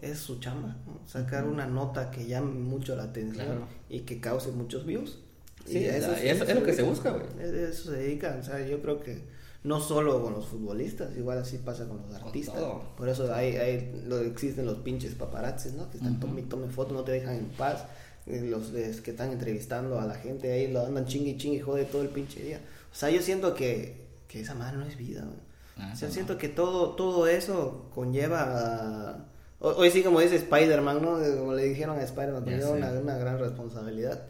[0.02, 1.00] es su chamba, ¿no?
[1.06, 3.66] sacar una nota que llame mucho la atención Claro.
[3.88, 5.18] y que cause muchos views.
[5.64, 7.24] Sí, Y a es- se- es- lo que se busca, güey.
[7.40, 9.22] Es- Eso se dedica, o sea, yo creo que
[9.64, 12.56] no solo con los futbolistas, igual así pasa con los artistas.
[12.56, 12.82] todo.
[12.96, 15.88] Por eso hay, hay, lo, existen los pinches paparazzis, ¿no?
[15.88, 16.20] Que están Ujú.
[16.26, 17.84] tome y tome fotos, no te dejan en paz.
[18.26, 18.68] Eh, Los
[19.02, 22.02] que están entrevistando a la gente ahí, lo andan chingue y chingue y jode todo
[22.02, 22.60] el pinche día.
[22.92, 25.38] O sea, yo siento que, que esa madre no es vida, güey.
[25.76, 26.14] Ah, O sea, no.
[26.14, 29.26] siento que todo, todo eso conlleva a...
[29.62, 31.18] ho- Hoy sí, como dice Spider-Man, ¿no?
[31.38, 32.64] Como le dijeron a Spider-Man, sé.
[32.66, 34.22] una, una gran responsabilidad.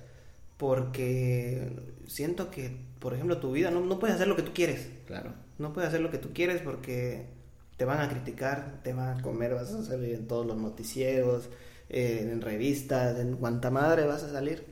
[0.59, 1.73] Porque
[2.07, 4.89] siento que, por ejemplo, tu vida no, no puedes hacer lo que tú quieres.
[5.07, 5.33] Claro.
[5.59, 7.27] No puedes hacer lo que tú quieres porque
[7.77, 11.49] te van a criticar, te van a comer, vas a salir en todos los noticieros,
[11.89, 14.65] eh, en revistas, en cuanta madre vas a salir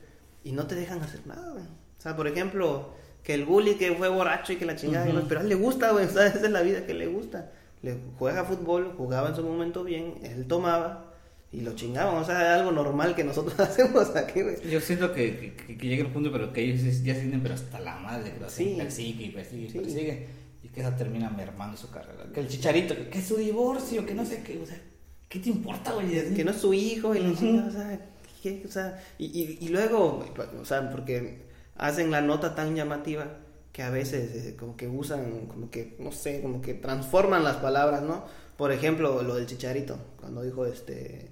[0.43, 1.63] y no te dejan hacer nada, güey.
[1.65, 2.93] O sea, por ejemplo,
[3.23, 5.91] que el bully que fue borracho y que la chingada, pero a él le gusta,
[5.91, 7.51] güey, o sea, esa es la vida que le gusta.
[7.81, 11.07] Le juega fútbol, jugaba en su momento bien, él tomaba
[11.51, 14.55] y lo chingaban, o sea, es algo normal que nosotros hacemos aquí, güey.
[14.69, 17.79] Yo siento que, que, que llega el punto, pero que ellos ya sienten, pero hasta
[17.79, 18.75] la madre, que lo hacen, Sí.
[18.77, 19.79] persigue y persigue y Sí.
[19.79, 20.27] persigue,
[20.63, 22.25] y que esa termina mermando su carrera.
[22.33, 24.79] Que el chicharito, que, es su divorcio, que no sé qué, o sea,
[25.27, 26.33] ¿qué te importa, güey?
[26.33, 27.99] Que no es su hijo y o sea,
[28.43, 28.63] ¿qué?
[28.67, 30.23] O sea, y, y, y luego,
[30.61, 31.41] o sea, porque
[31.75, 33.25] hacen la nota tan llamativa
[33.71, 37.57] que a veces eh, como que usan, como que, no sé, como que transforman las
[37.57, 38.25] palabras, ¿no?
[38.57, 41.29] Por ejemplo, lo del chicharito, cuando dijo este,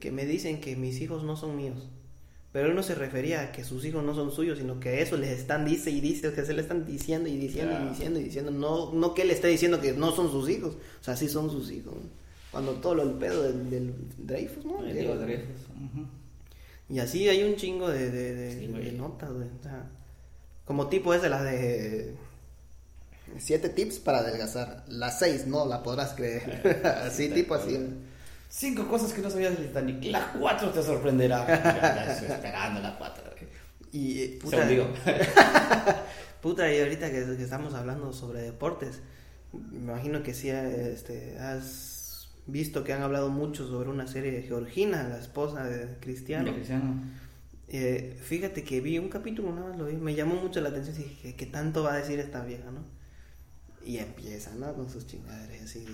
[0.00, 1.88] que me dicen que mis hijos no son míos.
[2.50, 5.16] Pero él no se refería a que sus hijos no son suyos, sino que eso
[5.18, 7.86] les están, dice y dice, que se le están diciendo y diciendo Claro.
[7.86, 8.50] y diciendo y diciendo.
[8.50, 11.50] No, no que él esté diciendo que no son sus hijos, o sea, sí son
[11.50, 11.94] sus hijos.
[11.94, 12.00] ¿no?
[12.50, 14.82] Cuando todo lo, el pedo del, del Dreyfus, ¿no?
[14.82, 15.60] Digo, Dreyfus.
[16.88, 18.84] Y así hay un chingo de, de, de- Sí, güey.
[18.86, 19.46] de notas, güey.
[19.60, 19.90] O sea,
[20.68, 22.14] como tipo esa, la de
[23.38, 24.84] siete tips para adelgazar.
[24.86, 26.60] Las seis, no la podrás creer.
[27.06, 27.78] así, tipo así.
[28.50, 30.04] Cinco cosas que no sabías del Titanic.
[30.12, 31.42] La cuatro te sorprenderá.
[32.12, 33.24] estoy esperando la cuatro.
[33.90, 34.88] Y eh, Se puta, olvidó.
[36.42, 39.00] puta, y ahorita que, que estamos hablando sobre deportes,
[39.54, 44.42] me imagino que sí este, has visto que han hablado mucho sobre una serie de
[44.42, 46.48] Georgina, la esposa de Cristiano.
[46.48, 46.94] Ya, Cristiano.
[47.70, 50.96] Eh, fíjate que vi un capítulo, nada más lo vi, me llamó mucho la atención
[50.98, 52.82] y dije, ¿qué tanto va a decir esta vieja, no?
[53.84, 54.72] Y empieza, ¿no?
[54.74, 55.84] Con sus chingaderas así,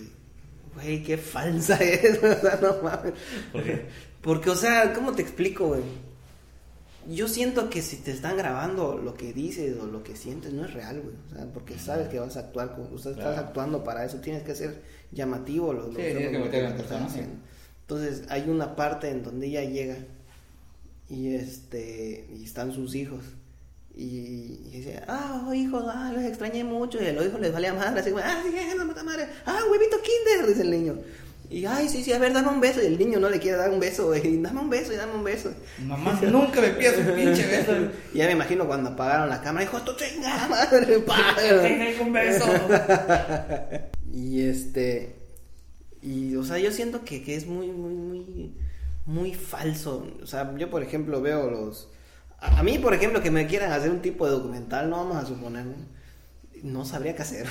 [0.74, 3.14] güey, qué falsa es, o sea, no mames.
[3.52, 3.86] ¿Por qué?
[4.22, 5.82] Porque, o sea, ¿cómo te explico, güey?
[7.08, 10.64] Yo siento que si te están grabando lo que dices o lo que sientes no
[10.64, 11.14] es real, güey.
[11.30, 13.46] O sea, porque sabes que vas a actuar, con, o sea, estás Claro.
[13.48, 14.80] actuando para eso, tienes que ser
[15.12, 17.04] llamativo lo, lo- Sí, que lo lo estás personaje.
[17.06, 17.36] haciendo.
[17.82, 19.98] Entonces, hay una parte en donde ella llega
[21.08, 23.22] y este y están sus hijos.
[23.96, 27.72] Y, y dice ah hijos ah les extrañé mucho y a los hijos les valía
[27.74, 29.28] madre así como ah sí no puta madre.
[29.46, 30.98] Ah huevito kinder dice el niño.
[31.50, 33.56] Y ay sí sí a ver dame un beso y el niño no le quiere
[33.58, 35.52] dar un beso y dame un beso y dame un beso
[35.84, 37.72] Mamá, nunca me pidas un pinche beso.
[38.12, 41.36] y ya me imagino cuando apagaron la cámara dijo tu chingada madre pa".
[41.62, 42.46] Tenga un beso.
[44.12, 45.14] y este
[46.02, 48.54] y o sea yo siento que, que es muy muy muy
[49.06, 51.90] muy falso o sea yo por ejemplo veo los
[52.40, 55.16] a, a mí por ejemplo que me quieran hacer un tipo de documental no vamos
[55.16, 55.64] a suponer
[56.62, 56.84] ¿no?
[56.86, 57.46] sabría qué hacer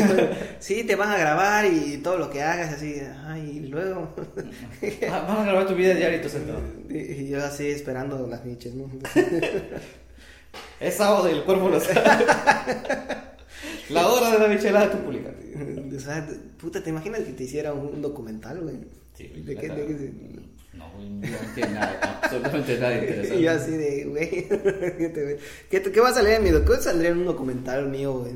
[0.60, 4.14] sí te van a grabar y todo lo que hagas así ay y luego
[5.10, 6.60] Ah, Vamos a grabar tu vida diaria y tú sentado.
[6.88, 8.90] y, y yo así esperando las niches ¿no?
[10.80, 12.00] Es sábado y el cuerpo lo sabe.
[13.90, 15.34] La hora de la michelada tu publicas.
[15.96, 16.26] O sea,
[16.58, 18.76] puta, ¿te imaginas que te hiciera un documental, güey?
[19.14, 20.42] Sí, ¿De qué, de
[20.76, 23.36] No, no nada, absolutamente nada interesante.
[23.40, 25.32] Y yo así de, güey, ¿qué,
[25.70, 26.82] qué, te- qué va a salir en mi documental?
[26.82, 28.32] Saldría en un documental mío, güey.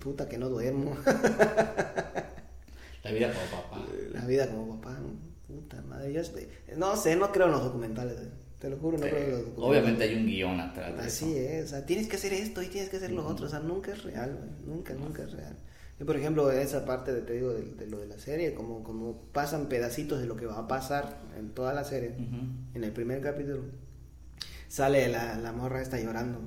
[0.00, 0.96] Puta que no duermo.
[3.04, 3.84] La vida como papá.
[4.12, 4.96] La vida como papá,
[5.48, 6.12] puta madre.
[6.12, 8.16] Yo estoy- no sé, no creo en los documentales,
[8.60, 9.68] te lo juro, no creo en los Eh, documentales.
[9.68, 11.52] obviamente hay un guion atrás de Así eso.
[11.52, 13.58] es, o sea, tienes que hacer esto y tienes que hacer lo otro, o sea,
[13.60, 15.56] nunca es real, güey, nunca, nunca es real.
[16.02, 18.82] Yo, por ejemplo, esa parte, de, te digo, de, de lo de la serie, como,
[18.82, 22.44] como pasan pedacitos de lo que va a pasar en toda la serie, Ujú.
[22.74, 23.62] en el primer capítulo,
[24.66, 26.40] sale la, la morra esta llorando,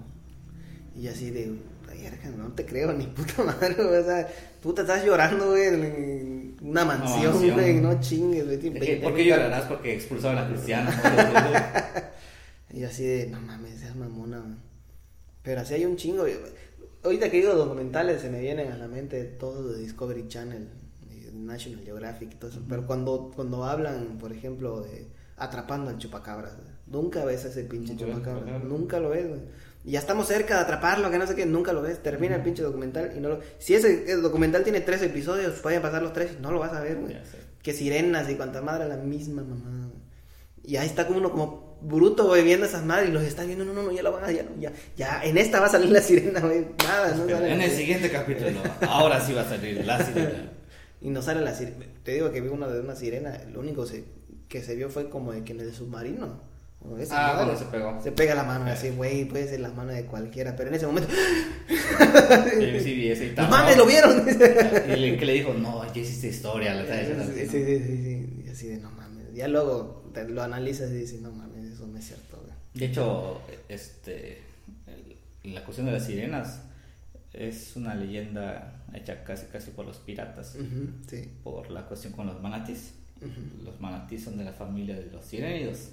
[0.93, 1.53] y así de,
[1.87, 4.27] "Verga, no te creo, ni puta madre, güey, o sea,
[4.61, 7.53] puta, estás llorando, güey, en una mansión, mansión.
[7.53, 8.57] güey, no chingues, güey.
[8.57, 9.63] ¿De tiene qué- 20 ¿Por qué llorarás?
[9.67, 12.11] Porque expulsaron a la cristiana.
[12.73, 14.39] Y así de, no mames, seas mamona.
[14.39, 14.59] man".
[15.43, 16.23] Pero así hay un chingo.
[16.23, 16.35] güey.
[17.05, 20.67] Ahorita que digo documentales, se me vienen a la mente todo de Discovery Channel,
[21.07, 22.61] de National Geographic y todo eso.
[22.67, 26.53] Pero cuando, cuando hablan, por ejemplo, de atrapando al chupacabras,
[26.87, 28.43] nunca ves a ese pinche ves, chupacabras.
[28.43, 28.65] claro.
[28.65, 29.41] Nunca lo ves, güey.
[29.83, 32.01] Ya estamos cerca de atraparlo, que no sé qué, nunca lo ves.
[32.01, 33.39] Termina el pinche documental y no lo.
[33.59, 36.81] Si ese documental tiene tres episodios, pueden pasar los tres y no lo vas a
[36.81, 37.15] ver, güey.
[37.61, 39.91] Que sirenas y cuanta madre la misma mamá.
[40.63, 43.65] Y ahí está como uno como bruto, güey, viendo esas madres y los está viendo,
[43.65, 45.89] no, no, no, ya la van a, ya, ya, ya, en esta va a salir
[45.91, 49.85] la sirena, güey, nada, no sale en el siguiente capítulo, ahora sí va a salir
[49.85, 50.51] la sirena.
[51.01, 51.85] Y no sale la sirena.
[52.03, 54.05] Te digo que vi una de una sirena, lo único se-
[54.49, 56.39] que se vio fue como de que en el submarino.
[56.99, 58.01] esa Ah, madre, cuando se pegó.
[58.01, 60.87] Se pega la mano así, güey, puede ser la mano de cualquiera, pero en ese
[60.87, 61.09] momento,
[61.67, 64.25] Sí, sí, vi ese y ¡no mames, lo vieron!
[64.27, 66.73] Y le, que le dijo, no, ya hiciste historia.
[66.73, 67.79] La Sí, sí, sí,
[68.43, 69.33] sí, así de no mames.
[69.33, 71.54] Ya luego lo analizas y dices, no mames,
[72.13, 72.53] es cierto, güey.
[72.73, 74.41] De hecho, este,
[75.43, 76.61] el- la cuestión de las sirenas
[77.33, 80.55] es una leyenda hecha casi casi por los piratas,
[81.07, 81.29] sí.
[81.43, 82.93] por la cuestión con los manatís.
[83.21, 83.63] Ujú.
[83.63, 85.89] Los manatís son de la familia de los sirénidos.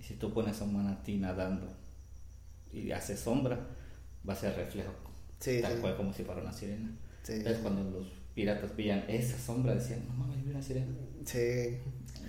[0.00, 1.66] Y si tú pones a un manatí nadando
[2.72, 3.58] y hace sombra,
[4.28, 4.92] va a ser reflejo,
[5.40, 5.80] Sí, tal sí.
[5.80, 6.90] cual como si fuera una sirena.
[7.28, 10.86] Entonces cuando los piratas veían esa sombra decían, no mames, vi una sirena.
[11.24, 11.78] Sí.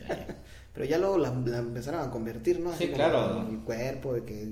[0.01, 0.37] Ya, ya.
[0.77, 2.71] Pero ya luego la, la empezaron a convertir, ¿no?
[2.77, 3.47] Sí, como claro.
[3.49, 4.47] El cuerpo, de que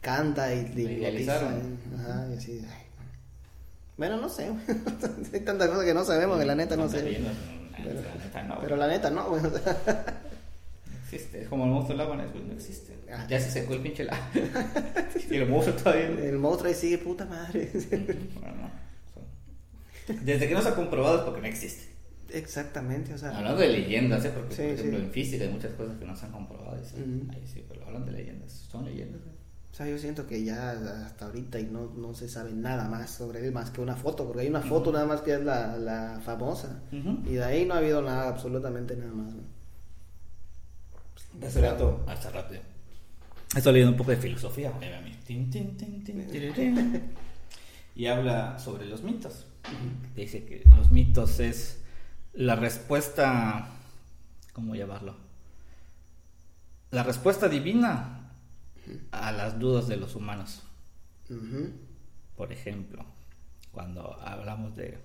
[0.00, 1.36] canta y La hipnotiza,
[1.98, 2.60] Ajá, y así.
[2.64, 2.82] ay.
[3.96, 4.52] Bueno, no sé.
[5.32, 7.00] Hay tantas cosas que no sabemos que la neta no sé.
[7.00, 8.60] Pero- la neta no.
[8.60, 9.42] Pero la neta no, güey.
[11.06, 11.42] existe.
[11.42, 12.94] Es como el monstruo lago Ness, güey, no existe.
[13.12, 13.26] Ah.
[13.28, 14.22] Ya se secó el pinche lago.
[15.28, 16.08] y el monstruo todavía.
[16.08, 16.20] no.
[16.20, 17.68] El monstruo ahí sigue puta madre.
[18.40, 20.14] Bueno, no.
[20.22, 21.93] Desde que no se ha comprobado es porque no existe.
[22.34, 23.36] Exactamente, o sea.
[23.36, 24.32] Hablando de leyendas, ¿eh?
[24.34, 25.04] Porque, Sí, por ejemplo, sí.
[25.04, 26.76] en física hay muchas cosas que no se han comprobado.
[26.80, 27.22] dicen.
[27.26, 27.32] Ujú.
[27.32, 28.52] Ahí sí, pero hablan de leyendas.
[28.70, 29.20] Son leyendas.
[29.22, 29.30] ¿eh?
[29.72, 30.70] O sea, yo siento que ya
[31.06, 34.24] hasta ahorita y no, no se sabe nada más sobre él más que una foto,
[34.24, 36.80] porque hay una foto nada más que es la, la famosa.
[36.92, 39.34] Y de ahí no ha habido nada, absolutamente nada más.
[39.34, 39.42] ¿no?
[41.44, 42.04] Hace rato.
[42.06, 42.54] Hace rato.
[43.56, 44.72] Estoy leyendo un poco de filosofía.
[45.26, 47.02] Tin, tin, tin.
[47.96, 49.46] Y habla sobre los mitos.
[50.16, 51.80] Dice que los mitos es
[52.34, 53.68] la respuesta.
[54.52, 55.16] ¿Cómo llamarlo?
[56.90, 58.30] La respuesta divina
[59.10, 60.62] a las dudas de los humanos.
[62.36, 63.04] Por ejemplo,
[63.72, 64.98] cuando hablamos de,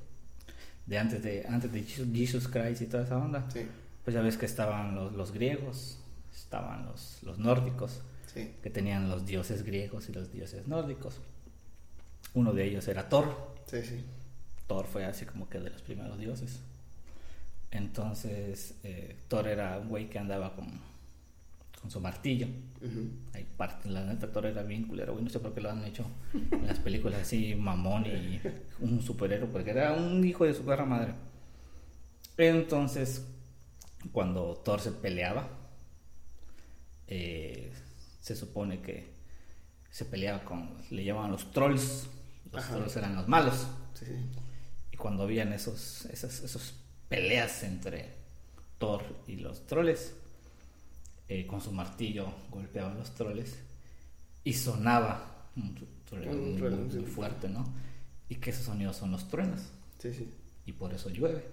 [0.86, 3.66] de antes de antes de Jesus- Christ y toda esa onda, Sí,
[4.04, 5.98] pues ya ves que estaban los, los griegos,
[6.36, 8.54] estaban los, los nórdicos, sí.
[8.62, 11.20] que tenían los dioses griegos y los dioses nórdicos.
[12.36, 13.56] Uno de ellos era Thor.
[13.66, 14.04] Sí.
[14.68, 16.60] Thor fue así como que de los primeros dioses.
[17.72, 20.68] Entonces, eh, Thor era un güey que andaba con,
[21.82, 22.48] con su martillo.
[22.82, 23.10] Ujú.
[23.34, 25.24] Hay parte, la neta Thor era bien culero, güey.
[25.24, 28.42] No sé por qué lo han hecho en las películas así, mamón y
[28.80, 31.14] un superhéroe, porque era un hijo de su perra madre.
[32.38, 33.26] Entonces,
[34.12, 35.48] cuando Thor se peleaba,
[37.08, 37.72] eh,
[38.22, 39.14] se supone que
[39.92, 42.08] se peleaba con, le llamaban los trolls.
[42.52, 42.76] Los Ajá.
[42.76, 43.68] trolls eran los malos.
[43.94, 44.06] Sí.
[44.92, 46.76] Y cuando habían esos, esas esos
[47.10, 48.14] peleas entre
[48.78, 50.16] Thor y los troles,
[51.28, 53.60] eh, con su martillo golpeaba a los troles
[54.44, 55.76] y sonaba un
[56.12, 57.66] muy, fuerte, ¿no?
[58.30, 59.62] Y que esos sonidos son los truenos
[59.98, 60.34] Sí, sí.
[60.66, 61.46] y por eso llueve.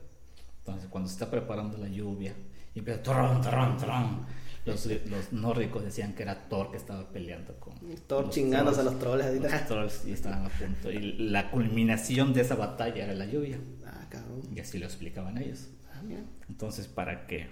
[0.59, 2.35] Entonces, cuando se está preparando la lluvia
[2.75, 4.27] y empieza tron, tron, tron,
[4.67, 7.75] los, los nórdicos decían que era Thor que estaba peleando con
[8.07, 9.49] Thor chingándose a los troles ahorita.
[9.49, 10.91] Los trolls y estaban a punto.
[10.91, 13.59] Y la culminación de esa batalla era la lluvia.
[13.87, 14.43] Ah, cabrón.
[14.55, 15.69] Y así lo explicaban ellos.
[15.93, 16.21] Ah, mira.
[16.49, 17.47] Entonces, para que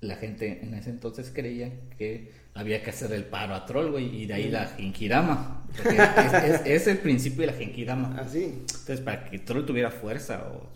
[0.00, 4.22] la gente en ese entonces creía que había que hacer el paro a Troll, güey,
[4.22, 5.64] y de ahí la Genkidama.
[5.84, 8.16] Es, es- es el principio de la Genkidama.
[8.18, 8.44] Así.
[8.44, 10.68] Entonces, para que Troll tuviera fuerza, o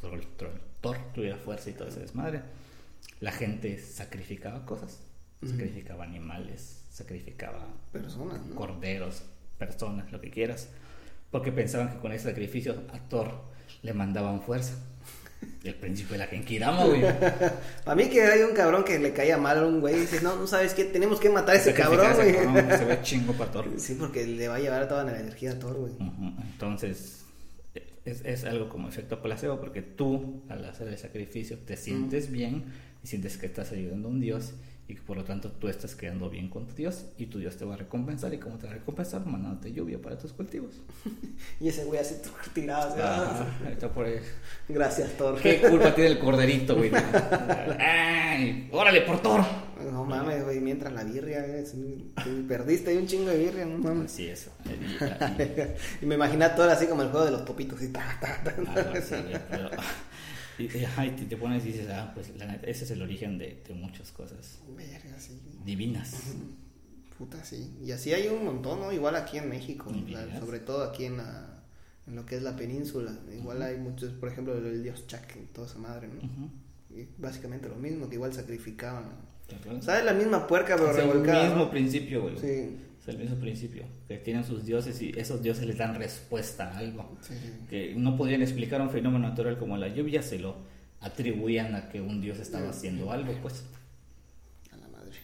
[0.00, 2.40] Troll, Troll, Thor tuviera fuerza y todo ese desmadre,
[3.22, 5.00] la gente sacrificaba cosas.
[5.44, 8.54] Sacrificaba animales, sacrificaba Personas, ¿no?
[8.54, 9.22] corderos,
[9.58, 10.68] personas, lo que quieras.
[11.30, 13.42] Porque pensaban que con ese sacrificio a Thor
[13.82, 14.74] le mandaban fuerza.
[15.64, 17.00] El principio de la Genkidama, güey.
[17.84, 20.20] Para mí que hay un cabrón que le caía mal a un güey y dice,
[20.20, 22.32] no, no sabes qué, tenemos que matar a ese cabrón, a güey.
[22.32, 23.68] se ve chingo para Thor.
[23.76, 25.92] Sí, porque le va a llevar toda la energía a Thor, güey.
[25.94, 27.24] Ujú, Entonces,
[28.04, 32.91] es, es algo como efecto placebo, porque tú, al hacer el sacrificio, te sientes bien
[33.02, 34.52] y sientes que estás ayudando a un Dios
[34.88, 37.56] y que por lo tanto tú estás quedando bien con tu Dios y tu Dios
[37.56, 38.34] te va a recompensar.
[38.34, 39.24] ¿Y cómo te va a recompensar?
[39.24, 40.74] Mandándote lluvia para tus cultivos.
[41.60, 42.16] Y ese güey así
[42.52, 42.90] tirado.
[42.92, 44.16] así, Ah, está por ahí.
[44.68, 45.40] Gracias, Thor.
[45.40, 46.90] ¿Qué culpa tiene el corderito, güey?
[47.78, 48.68] ¡Ay!
[48.72, 49.42] ¡Órale, por Thor!
[49.92, 53.78] No mames, güey, mientras la birria, sí, sí, perdiste ahí un chingo de birria, no
[53.78, 54.12] mames.
[54.12, 54.50] Sí, eso.
[56.00, 58.66] Y- me imagina a Thor así como el juego de los popitos, y ta, güey,
[59.50, 59.70] pero-
[60.58, 63.02] y, ajá, y te, te pones y dices, ah, pues la neta, ese es el
[63.02, 65.40] origen de, de muchas cosas Verga, sí.
[65.64, 66.34] divinas.
[67.18, 67.76] Puta, sí.
[67.82, 68.92] Y así hay un montón, ¿no?
[68.92, 69.92] Igual aquí en México,
[70.40, 71.62] sobre todo aquí en, la,
[72.06, 73.12] en lo que es la península.
[73.32, 76.50] Igual hay muchos, por ejemplo, el dios Chak y toda esa madre, ¿no?
[76.96, 79.04] Y básicamente lo mismo, que igual sacrificaban.
[79.46, 79.78] Claro.
[79.78, 81.70] O sea, es la misma puerca, pero es el mismo ¿no?
[81.70, 82.38] principio, güey.
[82.38, 82.76] Sí.
[83.02, 83.84] Es el mismo principio.
[84.08, 87.18] Que tienen sus dioses y esos dioses les dan respuesta a algo.
[87.20, 87.50] Sí, sí.
[87.68, 90.54] Que no podían explicar un fenómeno natural como la lluvia, se lo
[91.00, 93.64] atribuían a que un dios estaba haciendo algo, pues.
[94.72, 95.16] A la madre.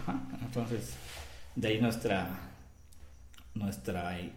[0.00, 0.28] Ajá.
[0.44, 0.90] Entonces,
[1.56, 2.38] de ahí nuestra
[3.54, 4.30] nuestra eh,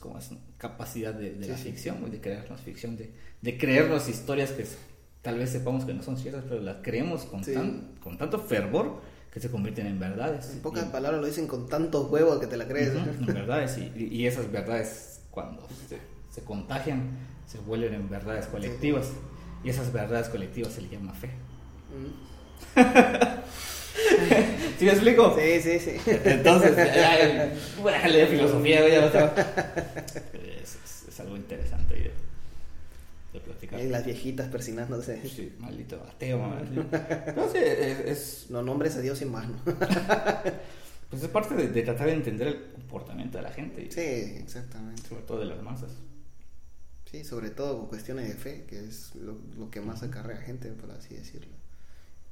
[0.00, 0.30] ¿cómo es?
[0.58, 1.64] capacidad de, de Sí, la sí.
[1.70, 3.10] ficción, güey, de crearnos ficción, de,
[3.42, 4.66] de creernos historias que
[5.22, 7.54] tal vez sepamos que no son ciertas, pero las creemos con, Sí.
[7.54, 9.00] tan, con tanto fervor
[9.36, 10.48] que se convierten en verdades.
[10.50, 12.94] En pocas Y- palabras lo dicen con tantos huevos que te la crees.
[12.94, 15.98] Ujú, en verdades y, y esas verdades cuando se,
[16.34, 17.02] se contagian
[17.46, 19.08] se vuelven en verdades colectivas
[19.62, 21.28] y esas verdades colectivas se le llama fe.
[21.92, 22.80] Mm.
[24.78, 25.36] ¿Sí me explico?
[25.38, 25.96] Sí, sí, sí.
[26.24, 29.30] Entonces, ya, voy a dejarle de filosofía, ya no sé.
[30.62, 32.10] Es, es- es algo interesante
[33.36, 33.80] de, platicar.
[33.80, 35.26] Y las viejitas persinándose.
[35.28, 36.38] Sí, maldito ateo.
[37.36, 39.56] No sé, es, es- No nombres a Dios en vano.
[41.10, 44.00] pues es parte de, de tratar de entender el comportamiento de la gente Sí,
[44.42, 45.02] exactamente.
[45.08, 45.90] sobre todo de las masas.
[47.10, 50.68] Sí, sobre todo con cuestiones de fe, que es lo, lo que más acarrea gente,
[50.72, 51.54] por así decirlo.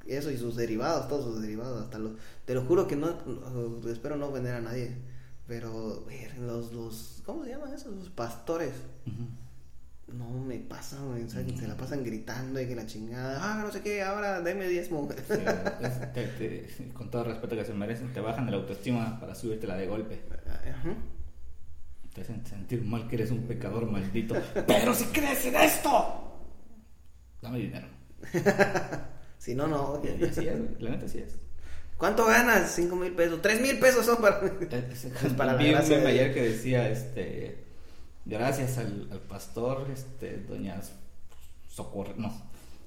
[0.07, 2.13] Eso y sus derivados, todos sus derivados, hasta los...
[2.45, 3.17] Te lo juro que no,
[3.89, 4.97] espero no ofender a nadie,
[5.47, 6.05] pero
[6.41, 7.95] los, los, ¿cómo se llaman esos?
[7.95, 8.73] Los pastores.
[10.09, 13.39] No me pasan, güey, o sea, que se la pasan gritando y que la chingada,
[13.41, 15.09] ah, no sé qué, ahora deme diezmo.
[15.27, 15.33] Sí,
[15.81, 19.35] es- te- te- con todo el respeto que se merecen, te bajan la autoestima para
[19.35, 20.21] subírtela de golpe.
[20.47, 20.95] Ajá.
[22.15, 24.35] Te hacen sentir mal que eres un pecador maldito.
[24.67, 26.21] ¡Pero si crees en esto!
[27.43, 27.87] Dame dinero.
[29.39, 30.01] Si no, no.
[30.03, 31.37] Y así es, güey, la neta así es.
[31.99, 32.71] ¿Cuánto ganas?
[32.75, 33.43] Cinco mil pesos.
[33.43, 34.41] Tres mil pesos son para...
[34.71, 37.64] Es para la Vi un gracia meme de- ayer que decía, este,
[38.25, 40.81] gracias al, al pastor, este, doña
[41.69, 42.33] Socorro, no,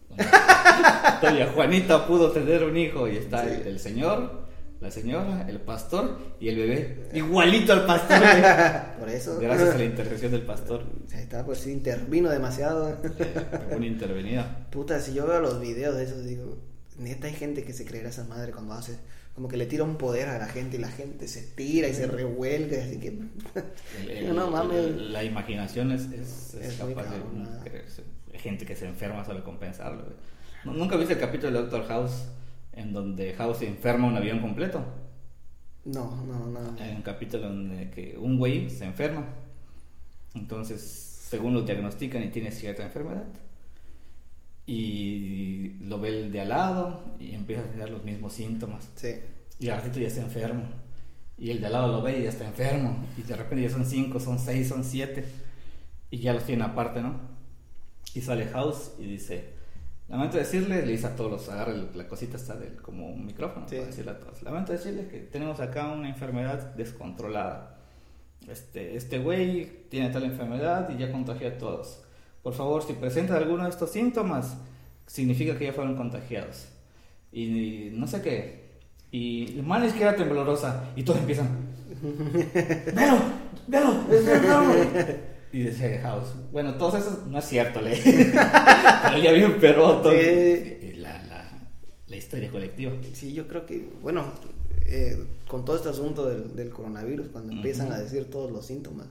[0.10, 3.70] doña, doña Juanita pudo tener un hijo y está el, Sí.
[3.70, 4.48] el señor,
[4.80, 8.42] la señora, el pastor y el bebé, igualito al pastor, güey.
[9.00, 9.40] Por eso.
[9.40, 10.84] gracias a la intervención del pastor,
[11.14, 12.90] Ahí está, pues sí, intervino demasiado.
[12.90, 14.68] eh, una intervenida.
[14.72, 16.58] Puta, si yo veo los videos de esos, digo,
[16.98, 18.98] neta hay gente que se creerá esa madre cuando hace,
[19.38, 21.94] como que le tira un poder a la gente y la gente se tira y
[21.94, 23.10] se revuelve, así que...
[23.10, 24.78] El- el- no mames.
[24.78, 27.04] el- la imaginación es, es, es Es capaz
[28.32, 30.06] de gente que se enferma solo con pensarlo.
[30.06, 30.16] güey.
[30.66, 32.24] ¿Nu- ¿Nunca viste el capítulo de Doctor House
[32.74, 34.84] en donde House enferma un avión completo?
[35.86, 36.76] No, no, no.
[36.82, 39.24] Hay un capítulo donde que un güey se enferma.
[40.34, 43.26] Entonces, según lo diagnostican y tiene cierta enfermedad.
[44.68, 48.90] Y lo ve el de al lado y empieza a tener los mismos síntomas.
[48.96, 49.16] Sí.
[49.60, 50.64] Y al ratito ya está enfermo.
[51.38, 52.98] Y el de al lado lo ve y ya está enfermo.
[53.18, 55.26] Y de repente ya son cinco, son seis, son siete.
[56.12, 57.16] Y ya los tiene aparte, ¿no?
[58.14, 59.46] Y sale House y dice,
[60.10, 63.68] lamento decirle, le dice a todos, los- agarra la cosita está del, como un micrófono
[63.70, 63.76] Sí.
[63.76, 64.42] para decirle a todos.
[64.44, 67.78] Lamento decirle que tenemos acá una enfermedad descontrolada.
[68.48, 72.04] Este, este güey tiene tal enfermedad y ya contagió a todos.
[72.48, 74.56] Por favor, si presenta alguno de estos síntomas,
[75.06, 76.70] significa que ya fueron contagiados.
[77.30, 78.70] Y, no sé qué.
[79.12, 80.86] Y mano izquierda temblorosa.
[80.96, 81.50] Y todos empiezan.
[82.96, 83.18] ¡Velo!
[83.68, 83.96] ¡Velo!
[84.10, 85.18] ¡Es verdad, güey".
[85.52, 87.98] Y dice House, bueno, todos esos no es cierto, le.
[88.02, 90.14] Pero ya bien perro todo.
[90.14, 90.18] Sí.
[90.84, 91.68] Y La, la,
[92.08, 92.94] la historia colectiva.
[93.12, 94.24] Sí, yo creo que, bueno,
[94.86, 97.96] eh, con todo este asunto del, del coronavirus, cuando empiezan Ujú.
[97.96, 99.08] a decir todos los síntomas,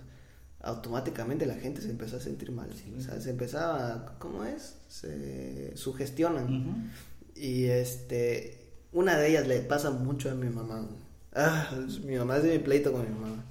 [0.66, 2.68] automáticamente la gente se empezó a sentir mal.
[2.74, 2.92] Sí.
[2.98, 4.74] O sea, se empezaba, ¿cómo es?
[4.88, 6.92] Se sugestionan.
[7.34, 8.58] Y este,
[8.92, 10.88] una de ellas le pasa mucho a mi mamá.
[11.34, 11.70] Ah,
[12.04, 13.44] mi mamá es de mi pleito con mi mamá.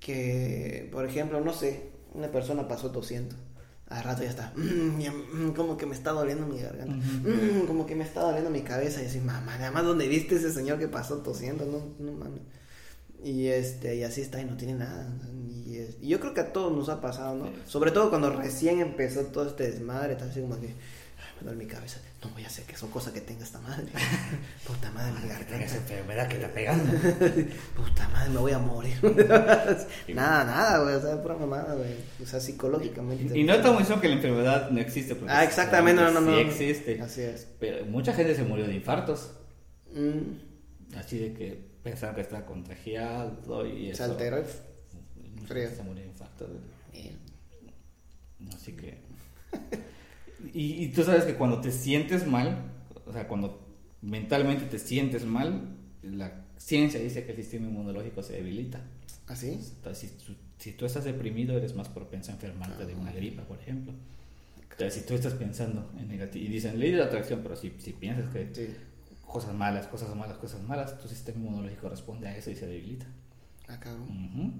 [0.00, 3.34] Que, por ejemplo, no sé, una persona pasó tosiendo.
[3.88, 6.94] Al rato ya está, "Mm, mm, como que me está doliendo mi garganta.
[6.94, 9.02] "Mm, como que me está doliendo mi cabeza.
[9.02, 12.42] Y así, mamá, nada más donde viste ese señor que pasó tosiendo, no, no mames.
[13.24, 15.08] Y este, y así está y no tiene nada.
[15.66, 17.46] Y, es- y yo creo que a todos nos ha pasado, ¿no?
[17.46, 17.52] Sí.
[17.66, 20.74] Sobre todo cuando recién empezó todo este desmadre, tal así como que, "Ay,
[21.40, 22.00] me duele mi cabeza.
[22.22, 23.86] No voy a hacer que son cosas que tenga esta madre.
[24.66, 25.76] Puta madre, mi Esa garganta.
[25.76, 26.92] enfermedad que está pegando.
[27.76, 28.96] Puta madre, me voy a morir.
[30.14, 30.94] nada, nada, güey.
[30.96, 31.94] O sea, pura mamada, güey.
[32.22, 33.38] O sea, psicológicamente.
[33.38, 35.14] Y no estamos diciendo que la enfermedad no existe.
[35.14, 36.32] porque Ah, exactamente, no, no, no.
[36.34, 37.00] Sí existe.
[37.00, 37.46] Así es.
[37.60, 39.30] Pero mucha gente se murió de infartos.
[39.94, 44.04] Mm, Así de que pensaban que estaba contagiado y se eso.
[44.04, 44.36] alteró.
[44.38, 45.68] Mucha Frío.
[45.70, 46.10] Se murió de.
[46.92, 48.54] Mierda.
[48.56, 48.98] Así que.
[50.54, 52.56] Y, y tú sabes que cuando te sientes mal,
[53.06, 53.66] o sea, cuando
[54.02, 58.80] mentalmente te sientes mal, la ciencia dice que el sistema inmunológico se debilita.
[59.26, 59.50] ¿Así?
[59.52, 63.42] Entonces, si, tú- si tú estás deprimido, eres más propenso a enfermarte de una gripa,
[63.44, 63.92] por ejemplo.
[64.90, 67.92] Si tú estás pensando en negativo, y dicen ley de la atracción, pero si, si
[67.94, 68.68] piensas que Sí.
[69.28, 73.06] Cosas malas, cosas malas, cosas malas, tu sistema inmunológico responde a eso y se debilita.
[73.68, 74.02] Ah, cabrón.
[74.08, 74.52] Ujú.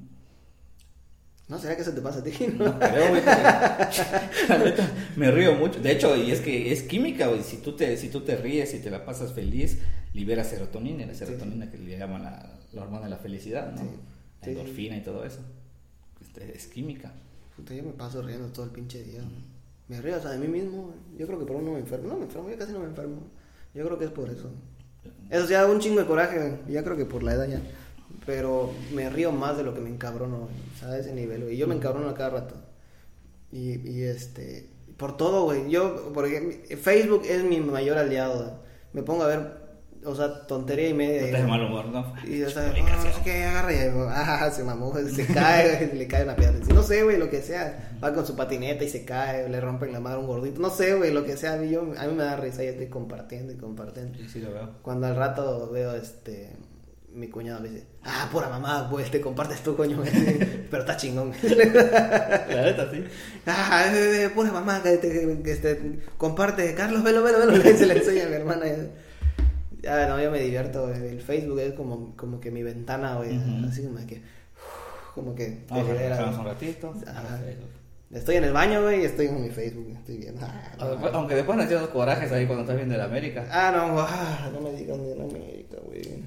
[1.48, 2.30] No, ¿será que eso te pasa a ti?
[2.58, 3.22] No creo, güey.
[5.16, 5.80] Me río mucho.
[5.80, 7.42] De hecho, y es que es química, güey.
[7.42, 9.78] Si tú te, si tú te ríes y te la pasas feliz,
[10.14, 11.06] libera serotonina.
[11.06, 13.78] La serotonina que le llaman la, la hormona de la felicidad, ¿no?
[13.78, 13.84] Sí.
[14.40, 14.50] La Sí.
[14.50, 15.40] endorfina y todo eso.
[16.20, 17.12] Este, Es química.
[17.56, 19.20] Puta, yo me paso riendo todo el pinche día.
[19.22, 19.48] güey.
[19.88, 20.92] Me río hasta de mí mismo.
[21.16, 22.08] Yo creo que por uno me enfermo.
[22.08, 23.22] No me enfermo, yo casi no me enfermo.
[23.74, 24.50] Yo creo que es por eso.
[25.30, 26.58] Eso hago un chingo de coraje.
[26.68, 27.60] Ya creo que por la edad ya.
[28.26, 30.48] Pero me río más de lo que me encabrono.
[30.82, 31.54] a ese nivel, güey.
[31.54, 32.54] Y yo me encabrono a cada rato.
[33.52, 34.68] Y, y este.
[34.96, 35.70] Por todo, güey.
[35.70, 38.60] Yo, porque Facebook es mi mayor aliado.
[38.92, 39.67] Me pongo a ver,
[40.08, 41.20] o sea, tontería y media.
[41.20, 42.14] No estás de mal humor, ¿no?
[42.26, 42.72] y o sea.
[42.76, 43.76] "Ah, no sé qué, agarra y
[44.10, 46.58] ah, se mamó, se cae, le cae una piedra.
[46.74, 47.96] No sé, güey, lo que sea.
[48.02, 50.60] Va con su patineta y se cae, le rompen la madre a un gordito.
[50.60, 51.54] No sé, güey, lo que sea.
[51.54, 54.18] A mí, yo, a mí me da risa y estoy compartiendo y compartiendo.
[54.18, 54.70] Sí, sí lo veo.
[54.82, 56.50] Cuando al rato veo, este,
[57.12, 60.00] mi cuñado me dice, ah, pura mamá, pues te compartes tú, coño.
[60.70, 61.32] Pero está chingón.
[61.42, 63.04] La neta, sí.
[63.46, 66.74] ah, eh, eh, pura mamá, que, te- que este, comparte.
[66.74, 67.62] Carlos, velo, velo, velo.
[67.62, 68.66] Se le enseña a mi hermana.
[69.88, 70.92] Ya, no, yo me divierto.
[70.92, 73.36] El Facebook es como, como que mi ventana, güey.
[73.38, 73.66] Ujú.
[73.68, 74.22] Así como que,
[75.14, 76.94] como que te Vamos a relajarnos un ratito.
[77.06, 77.40] Ajá.
[78.10, 80.40] Estoy en el baño, güey, y estoy en mi Facebook, estoy viendo.
[80.44, 83.46] Ah, no, Aunque después nos hacíamos corajes ahí cuando estás viendo el América.
[83.50, 86.22] ah, no, ah, no me digas de la América, güey.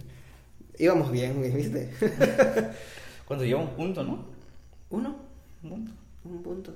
[0.78, 1.92] Íbamos bien, güey, ¿viste?
[3.28, 4.26] Cuando lleva un punto, ¿no?
[4.90, 5.16] Uno,
[5.64, 5.92] Un punto.
[6.26, 6.76] un punto.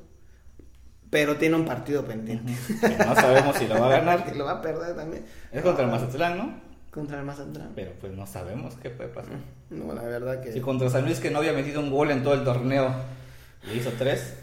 [1.10, 2.54] Pero tiene un partido pendiente.
[2.82, 4.26] Que no sabemos si lo va a ganar.
[4.30, 5.26] Que lo va a perder también.
[5.52, 6.65] Es contra el Mazatlán, ¿no?
[6.96, 7.74] Contra el Mazatlán.
[7.76, 9.34] Pero pues no sabemos qué puede pasar.
[9.70, 10.54] No, la verdad que.
[10.54, 12.90] Si contra San Luis que no había metido un gol en todo el torneo,
[13.68, 14.34] le hizo tres.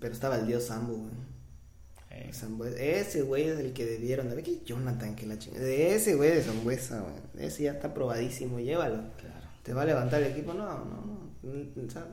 [0.00, 1.12] Pero estaba el dios Sambo, güey.
[2.10, 3.00] Eh.
[3.00, 5.64] Ese güey es el que debieron de ver que Jonathan, que la chingada.
[5.64, 7.46] De ese güey de Zambuesa, güey.
[7.46, 9.02] Ese ya está probadísimo, llévalo.
[9.18, 9.42] claro.
[9.64, 10.54] ¿Te va a levantar el equipo?
[10.54, 11.50] No, no, no.
[11.52, 12.06] Mm, sea,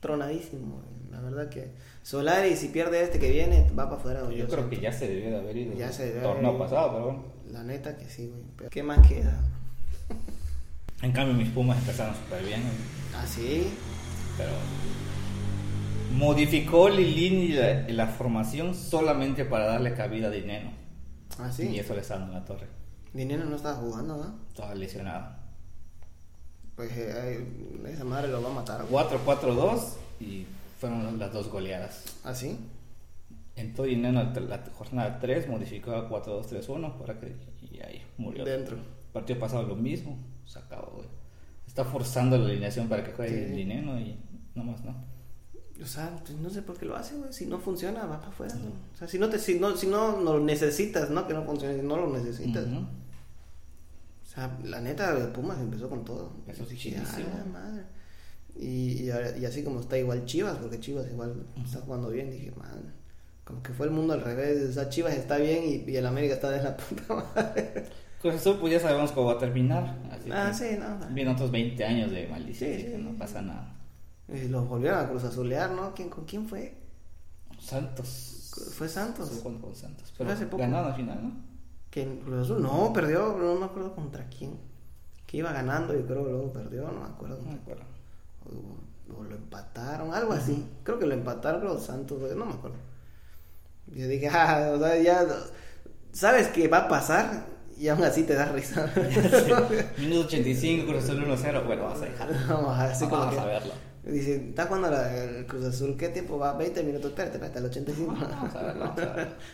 [0.00, 1.10] tronadísimo, güey.
[1.10, 1.70] La verdad que
[2.02, 4.20] Solari, si pierde este que viene, va para afuera.
[4.22, 4.68] Yo creo siento.
[4.70, 5.74] que ya se debió de haber ido.
[5.76, 6.58] Ya se debió haber torneo ido.
[6.58, 7.33] pasado, pero bueno.
[7.54, 8.42] La neta que sí, güey.
[8.56, 9.38] Pero ¿Qué más queda?
[11.02, 12.62] En cambio, mis Pumas empezaron súper bien.
[13.14, 13.72] ¿Ah, sí?
[14.36, 14.50] Pero
[16.16, 20.72] modificó Lilini la, la formación solamente para darle cabida a Dineno.
[21.38, 21.68] ¿Ah, sí?
[21.68, 22.66] Y eso le está dando en la torre.
[23.12, 24.34] Dinero no estaba jugando, ¿no?
[24.48, 25.36] Estaba lesionado.
[26.74, 27.46] Pues eh,
[27.86, 28.84] esa madre lo va a matar.
[28.90, 29.80] 4-4-2
[30.18, 30.44] y
[30.80, 32.02] fueron las dos goleadas.
[32.24, 32.58] ¿Ah, sí?
[33.56, 37.36] Entró Dineno la, la jornada 3, modificó a 4-2-3-1 para que
[37.70, 38.44] y ahí murió.
[38.44, 38.76] Dentro.
[38.76, 38.82] El
[39.12, 41.08] partido pasado lo mismo, se acabó, güey.
[41.66, 43.54] Está forzando la alineación para que juegue Sí.
[43.54, 44.16] Dineno y
[44.54, 44.94] no más, ¿no?
[45.82, 47.32] O sea, pues, no sé por qué lo hace, güey.
[47.32, 48.54] Si no funciona, va para afuera.
[48.54, 48.72] güey.
[48.92, 51.26] O sea, si no, te, si, no, si no, no lo necesitas, ¿no?
[51.26, 52.66] Que no funcione, si no lo necesitas.
[52.66, 52.78] Ujú.
[52.78, 56.32] O sea, la neta, de Pumas empezó con todo.
[56.40, 57.28] Empezó Dije, chidísimo.
[57.40, 57.84] "Ah, madre.
[58.56, 62.52] Y, y, y así como está igual Chivas, porque Chivas igual está jugando bien, dije,
[62.56, 62.94] man,
[63.44, 64.70] como que fue el mundo al revés.
[64.70, 67.84] O sea, Chivas está bien y, y el América está de la puta madre.
[68.22, 69.98] Pues eso pues ya sabemos cómo va a terminar.
[70.10, 70.98] Así ah, que sí, no.
[70.98, 71.06] no.
[71.14, 73.02] Vienen otros 20 años de maldición, Sí, así que sí.
[73.02, 73.76] no pasa nada.
[74.28, 75.92] Y los volvieron a Cruz Azulear, ¿no?
[75.94, 76.74] ¿Quién, ¿Con quién fue?
[77.60, 78.50] Santos.
[78.76, 79.26] Fue Santos.
[79.26, 80.10] Estuvo jugando con Santos.
[80.12, 80.58] Fue Pero hace poco.
[80.58, 81.32] ganaron al final, ¿no?
[81.90, 84.58] Que en Cruz Azul no, perdió, pero no me acuerdo contra quién.
[85.26, 87.38] Que iba ganando y creo que luego perdió, no me acuerdo.
[87.42, 87.82] No me acuerdo.
[88.46, 90.66] O, o lo empataron, algo así.
[90.82, 92.76] Creo que lo empataron los Santos, no me acuerdo.
[93.92, 95.26] Yo dije, ah, o sea, ya
[96.12, 97.46] sabes que va a pasar
[97.78, 98.90] y aún así te da risa.
[99.98, 101.66] Minuto 85, Cruz Azul 1-0.
[101.66, 102.36] Bueno, vas a dejarlo.
[102.48, 103.72] Vamos, así como Vamos que- a verlo.
[104.04, 106.52] Dice, está jugando la- el Cruz Azul, ¿qué tiempo va?
[106.54, 108.14] 20 minutos, espérate, espérate, al 85.
[108.20, 109.32] Vamos a verlo, vamos a verlo.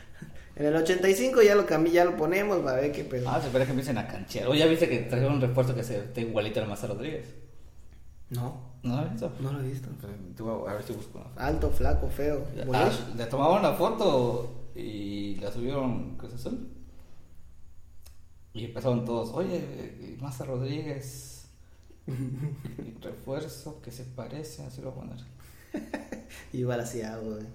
[0.57, 3.31] En el 85 ya lo cambié, ya lo ponemos para ver qué pedo.
[3.31, 4.47] Ah, se espera que empiecen a canchear.
[4.49, 7.25] O ya viste que trajeron un refuerzo que se está igualito al Maza Rodríguez.
[8.29, 9.33] No, ¿No lo has visto?
[9.41, 9.89] no lo he visto.
[10.39, 11.19] Voy a ver si busco.
[11.19, 11.41] una foto.
[11.41, 12.45] Alto, flaco, feo.
[12.73, 16.69] Ah, le tomaron la foto y la subieron Cruz Azul.
[18.53, 21.49] Y empezaron todos, oye, Maza Rodríguez,
[23.01, 25.25] refuerzo que se parece, así lo voy a poner,
[26.53, 27.47] Igual así hago, güey.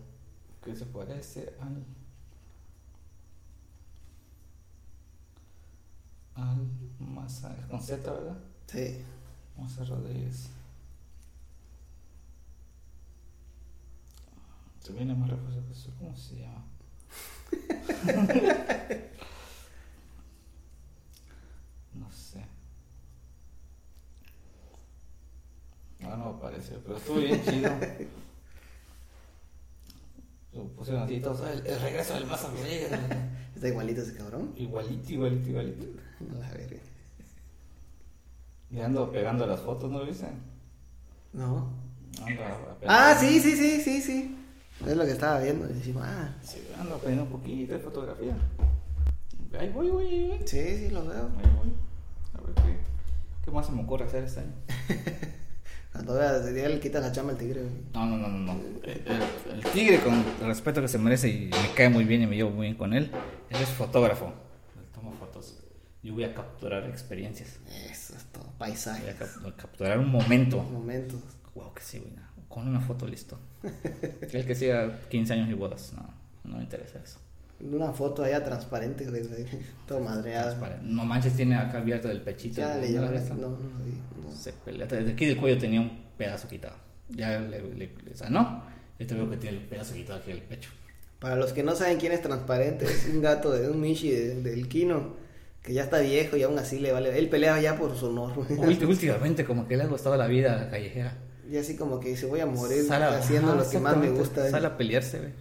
[0.64, 1.84] que se parece al...
[6.36, 6.68] Al
[7.00, 8.38] Maza, con Z, ¿verdad?
[8.68, 8.98] Sí.
[9.58, 10.50] Maza Rodríguez.
[14.86, 16.64] Se viene más refuerzo que eso, ¿cómo se llama?
[21.94, 22.46] no sé.
[26.04, 27.72] Ah, no aparece, pero estuvo bien chido.
[30.54, 32.92] Lo pusieron así todos, el, el regreso del Maza Rodríguez.
[33.56, 34.54] Está igualito ese cabrón.
[34.56, 35.86] Igualito, igualito, igualito.
[36.20, 36.78] A la verga.
[38.70, 40.28] Y ando pegando las fotos, ¿no lo viste?
[41.34, 41.74] No.
[42.22, 42.78] Ando a-
[43.12, 44.38] Ah, sí, sí, sí, sí, sí.
[44.86, 45.70] Es lo que estaba viendo.
[45.70, 48.36] Y decimos, ah, Sí, ando aprendiendo un poquito de fotografía.
[49.60, 50.48] Ahí voy, voy, ahí voy.
[50.48, 51.30] sí, sí, lo veo.
[51.38, 51.74] Ahí voy.
[52.34, 52.78] A ver qué,
[53.46, 54.54] qué más se me ocurre hacer este año.
[55.94, 57.62] Cuando veas, ya le quitas la chamba al tigre.
[57.62, 57.74] güey.
[57.94, 58.54] No, no, no, no.
[58.54, 58.62] no.
[58.84, 59.02] El,
[59.54, 62.36] el tigre, con el respeto que se merece y me cae muy bien y me
[62.36, 63.10] llevo muy bien con él,
[63.50, 64.26] él es fotógrafo.
[64.78, 65.58] Él toma fotos.
[66.04, 67.60] Yo voy a capturar experiencias.
[67.90, 68.44] Eso es todo.
[68.60, 70.62] Voy a cap- capturar un momento.
[70.62, 71.22] Momentos.
[71.56, 72.12] Wow, que sí, güey.
[72.14, 72.22] no.
[72.56, 73.38] Con una foto listo.
[74.32, 75.92] El que siga 15 años y bodas.
[75.94, 76.10] No,
[76.50, 77.20] no me interesa eso.
[77.60, 79.06] Una foto allá transparente.
[79.86, 80.52] Todo madreado.
[80.52, 80.86] Transparente.
[80.88, 82.62] No manches, tiene acá abierto el pechito.
[82.62, 83.02] Ya le ¿No?
[83.36, 84.32] No, no.
[84.34, 84.88] Se pelea.
[84.88, 86.76] Desde aquí del cuello tenía un pedazo quitado.
[87.10, 88.64] Ya le, le, le sanó.
[89.00, 90.70] Y te veo que tiene el pedazo quitado aquí del pecho.
[91.20, 94.42] Para los que no saben quién es transparente, es un gato de un Michi de-
[94.42, 95.18] del Kino.
[95.62, 97.18] Que ya está viejo y aún así le vale.
[97.20, 98.32] Él pelea ya por su honor.
[98.50, 101.18] Últimamente, como que le ha gustado la vida callejera.
[101.50, 104.10] Y así como que dice, voy a morir a- haciendo ajá, lo que más me
[104.10, 104.50] gusta.
[104.50, 105.34] Sale a pelearse, güey.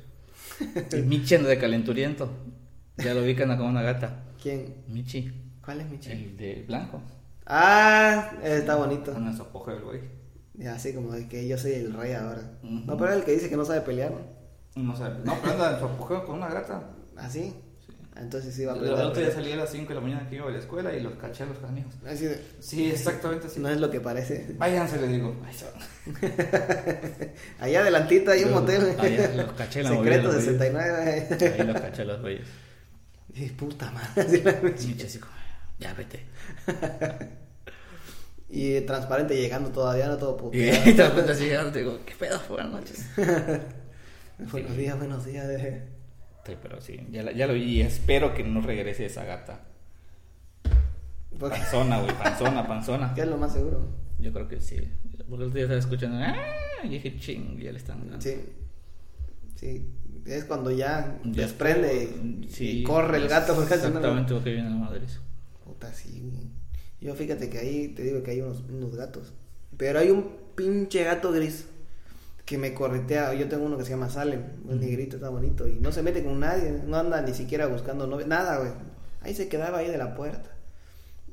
[0.98, 2.30] Y Michi anda de calenturiento.
[2.98, 4.22] Ya lo ubican como una gata.
[4.40, 4.74] ¿Quién?
[4.88, 5.32] Michi,
[5.64, 6.12] ¿Cuál es Michi?
[6.12, 7.00] el de blanco.
[7.46, 9.12] Ah, está bonito.
[9.12, 10.00] Con su apogeo, el güey.
[10.68, 12.52] Así como de que yo soy el rey ahora.
[12.62, 14.82] No, pero es el que dice que no sabe pelear, ¿no?
[14.82, 15.04] No sé.
[15.24, 16.90] No, pero anda en su apogeo con una gata.
[17.16, 17.40] ¿Así?
[17.42, 17.54] Sí.
[18.16, 19.06] Ah, Entonces sí va a El aprender.
[19.06, 21.00] otro día salí a las 5 de la mañana que iba a la escuela y
[21.00, 21.56] los caché a los.
[22.06, 23.58] Así de- Sí, exactamente así.
[23.60, 24.54] No es lo que parece.
[24.56, 25.34] Váyanse, le digo.
[27.58, 28.94] Allá adelantito hay un Los- motel.
[28.98, 30.58] allá los caché la Secreto los güeyes.
[30.58, 31.26] 69.
[31.58, 32.46] Ahí los caché a los güeyes.
[33.34, 34.42] Y puta madre.
[35.04, 35.32] así como,
[35.80, 36.24] ya vete.
[38.48, 40.40] Y transparente llegando todavía, no todo Y
[40.70, 40.84] puteado.
[40.84, 42.40] te das cuenta así, ya te digo, ¿qué pedo?
[42.48, 43.06] Buenas noches.
[44.52, 45.48] Buenos días, buenos días.
[45.48, 45.82] de-
[46.46, 49.62] Sí, pero sí, ya, la- ya lo vi y espero que no regrese esa gata.
[51.38, 53.12] Porque- Panzona, güey, panzona, panzona.
[53.14, 53.86] ¿Qué es lo más seguro?
[54.18, 54.76] Yo creo que sí.
[55.28, 56.36] Porque el otro día estaba escuchando, ¡ah!
[56.84, 58.20] Y dije, ching, ya le están dando.
[58.20, 58.36] Sí.
[59.56, 59.86] Sí.
[60.26, 63.54] Es cuando ya, Ya desprende y, sí, y corre el gato.
[63.54, 65.02] porque Exactamente lo que viene a Madrid.
[65.64, 66.46] Puta, sí, güey.
[67.00, 69.32] Yo fíjate que ahí te digo que hay unos, unos gatos.
[69.76, 71.66] Pero hay un pinche gato gris
[72.44, 73.34] que me corretea.
[73.34, 75.66] Yo tengo uno que se llama Salem, un negrito, está bonito.
[75.68, 78.72] Y no se mete con nadie, no anda ni siquiera buscando novia, nada, güey.
[79.22, 80.50] Ahí se quedaba ahí de la puerta.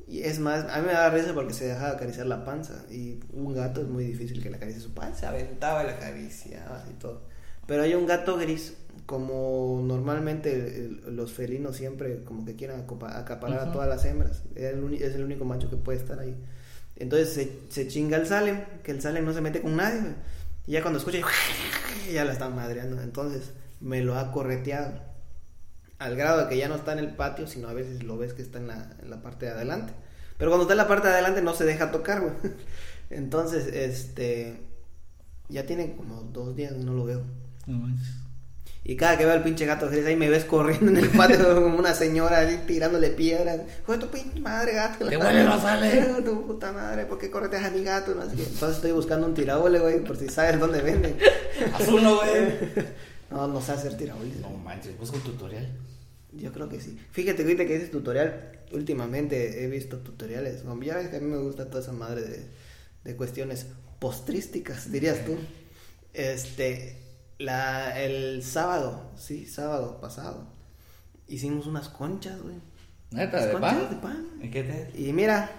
[0.07, 2.83] Y es más, a mí me daba risa porque se dejaba acariciar la panza.
[2.91, 5.29] Y un gato es muy difícil que le acaricie su panza.
[5.29, 7.21] Aventaba y la acariciaba y todo.
[7.67, 8.73] Pero hay un gato gris,
[9.05, 10.53] como normalmente
[10.85, 14.43] el- los felinos siempre como que quieren acaparar a todas las hembras.
[14.55, 16.35] Es el, uni- es el único macho que puede estar ahí.
[16.97, 19.99] Entonces se, se chinga el Salem, que el Salem no se mete con nadie.
[20.01, 20.13] güey.
[20.67, 21.19] Y ya cuando escucha,
[22.11, 23.01] ya la están madreando.
[23.01, 25.01] Entonces me lo ha correteado.
[25.99, 28.33] Al grado de que ya no está en el patio, sino a veces lo ves
[28.33, 29.93] que está en la, parte de adelante.
[30.37, 32.35] Pero cuando está en la parte de adelante no se deja tocar.
[33.09, 34.67] Entonces, este...
[35.49, 37.23] Ya tiene como dos días no lo veo.
[37.67, 37.93] No.
[38.83, 41.61] Y cada que veo al pinche gato gris ahí me ves corriendo en el patio
[41.61, 43.61] como una señora ahí tirándole piedras.
[43.85, 45.07] Joder, tu pinche madre gato.
[45.07, 46.01] Te huele, no sale.
[46.25, 48.15] tu puta madre, ¿por qué correteas a mi gato?
[48.15, 48.43] No sé qué.
[48.43, 51.15] Entonces estoy buscando un tirahuele, güey, por si sabes dónde venden.
[51.73, 52.57] Haz uno, güey.
[53.29, 54.39] No, no sé hacer tirahueles.
[54.39, 55.69] No manches, busca un tutorial.
[56.31, 56.97] Yo creo que sí.
[57.11, 60.63] Fíjate, ahorita que dices tutorial, últimamente he visto tutoriales.
[60.81, 62.45] Ya ves que a mí me gusta toda esa madre de,
[63.03, 63.67] de cuestiones
[63.99, 65.37] postrísticas, dirías tú.
[66.13, 67.00] Este,
[67.41, 70.47] la, el sábado, sí, sábado pasado,
[71.27, 72.55] hicimos unas conchas, güey.
[73.11, 73.45] ¿Neta?
[73.45, 73.89] ¿De conchas pan?
[73.89, 74.27] de pan.
[74.41, 74.91] ¿Y qué te?
[75.01, 75.49] Y mira,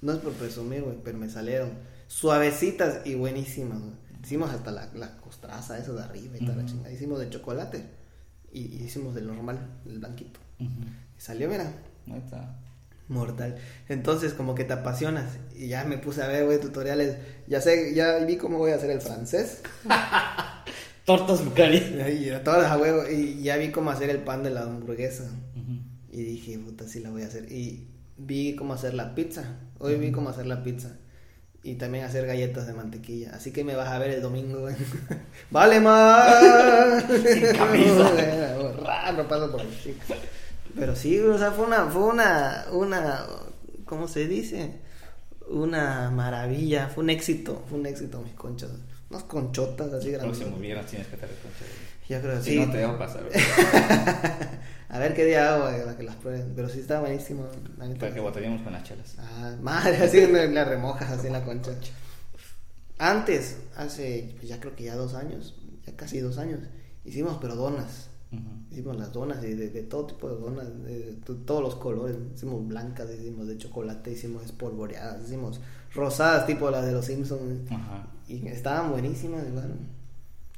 [0.00, 1.72] no es por presumir, güey, pero me salieron
[2.06, 3.92] suavecitas y buenísimas, güey.
[4.22, 6.90] Hicimos hasta la, la costraza, esa de arriba y toda la chingada.
[6.92, 7.84] Hicimos de chocolate
[8.52, 10.40] y, y hicimos del normal, el blanquito.
[10.58, 11.70] Y salió, mira,
[12.06, 12.58] Neta.
[13.08, 13.56] mortal.
[13.88, 15.38] Entonces, como que te apasionas.
[15.54, 17.16] Y ya me puse a ver, güey, tutoriales.
[17.46, 19.62] Ya sé, ya vi cómo voy a hacer el francés.
[21.08, 21.78] Tortas Lucari.
[22.20, 23.08] Y a todas las huevo.
[23.08, 25.24] Y ya vi cómo hacer el pan de la hamburguesa.
[26.12, 27.50] Y dije, puta, sí la voy a hacer.
[27.50, 27.88] Y
[28.18, 29.56] vi cómo hacer la pizza.
[29.78, 30.98] Hoy vi cómo hacer la pizza.
[31.62, 33.34] Y también hacer galletas de mantequilla.
[33.34, 34.76] Así que me vas a ver el domingo, güey.
[35.50, 37.04] ¡Vale más!
[37.06, 38.12] Sin camisa.
[38.84, 40.14] Raro, paso por el chico.
[40.76, 43.24] Pero sí, o sea, fue una, fue una, una,
[43.86, 44.80] ¿cómo se dice?
[45.48, 48.70] Una maravilla, fue un éxito, fue un éxito mis conchas.
[49.10, 50.36] Unas conchotas así grandes.
[50.38, 51.64] próximo viernes tienes que estar concha.
[52.08, 52.58] Yo creo que Si sí.
[52.58, 53.22] no te dejo pasar.
[54.90, 56.52] A ver qué día hago para que las prueben.
[56.56, 57.46] Pero sí está buenísimo.
[57.98, 59.16] Para que botaríamos con las chelas.
[59.18, 61.72] Ah, madre, así la remojas así en la concha.
[62.98, 65.54] Antes, hace pues ya creo que ya dos años,
[65.86, 66.60] ya casi dos años,
[67.04, 68.08] hicimos pero donas.
[68.32, 68.42] Ujú.
[68.70, 72.16] Hicimos las donas de, de, de todo tipo de donas, de, to- todos los colores.
[72.34, 75.60] Hicimos blancas, hicimos de chocolate, hicimos espolvoreadas, hicimos
[75.94, 77.70] rosadas tipo las de los Simpsons.
[77.70, 78.06] Ajá.
[78.28, 79.74] Y estaban buenísimas, igual.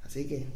[0.05, 0.47] Así que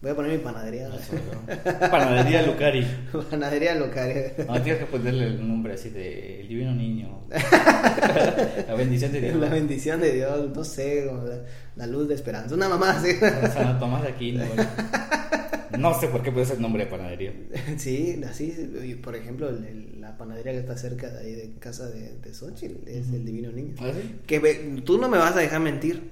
[0.00, 0.88] voy a poner mi panadería.
[0.88, 1.90] Eso, ¿no?
[1.90, 2.86] Panadería Lucari.
[3.30, 4.32] panadería local.
[4.48, 7.20] No, tienes que ponerle el nombre así de El Divino Niño.
[8.68, 9.36] La bendición de Dios.
[9.36, 11.42] La bendición de Dios, no sé, la,
[11.76, 12.54] la luz de esperanza.
[12.54, 13.12] Una mamá así.
[13.52, 14.44] San Tomás de Aquino.
[15.78, 17.32] No sé por qué puede ser el nombre de panadería.
[17.78, 21.88] Sí, así, por ejemplo, el- el- la panadería que está cerca de ahí de casa
[21.90, 23.74] de, de Xochitl es el Divino Niño.
[23.80, 24.16] ¿Ah, sí?
[24.26, 26.10] Que ve- tú no me vas a dejar mentir,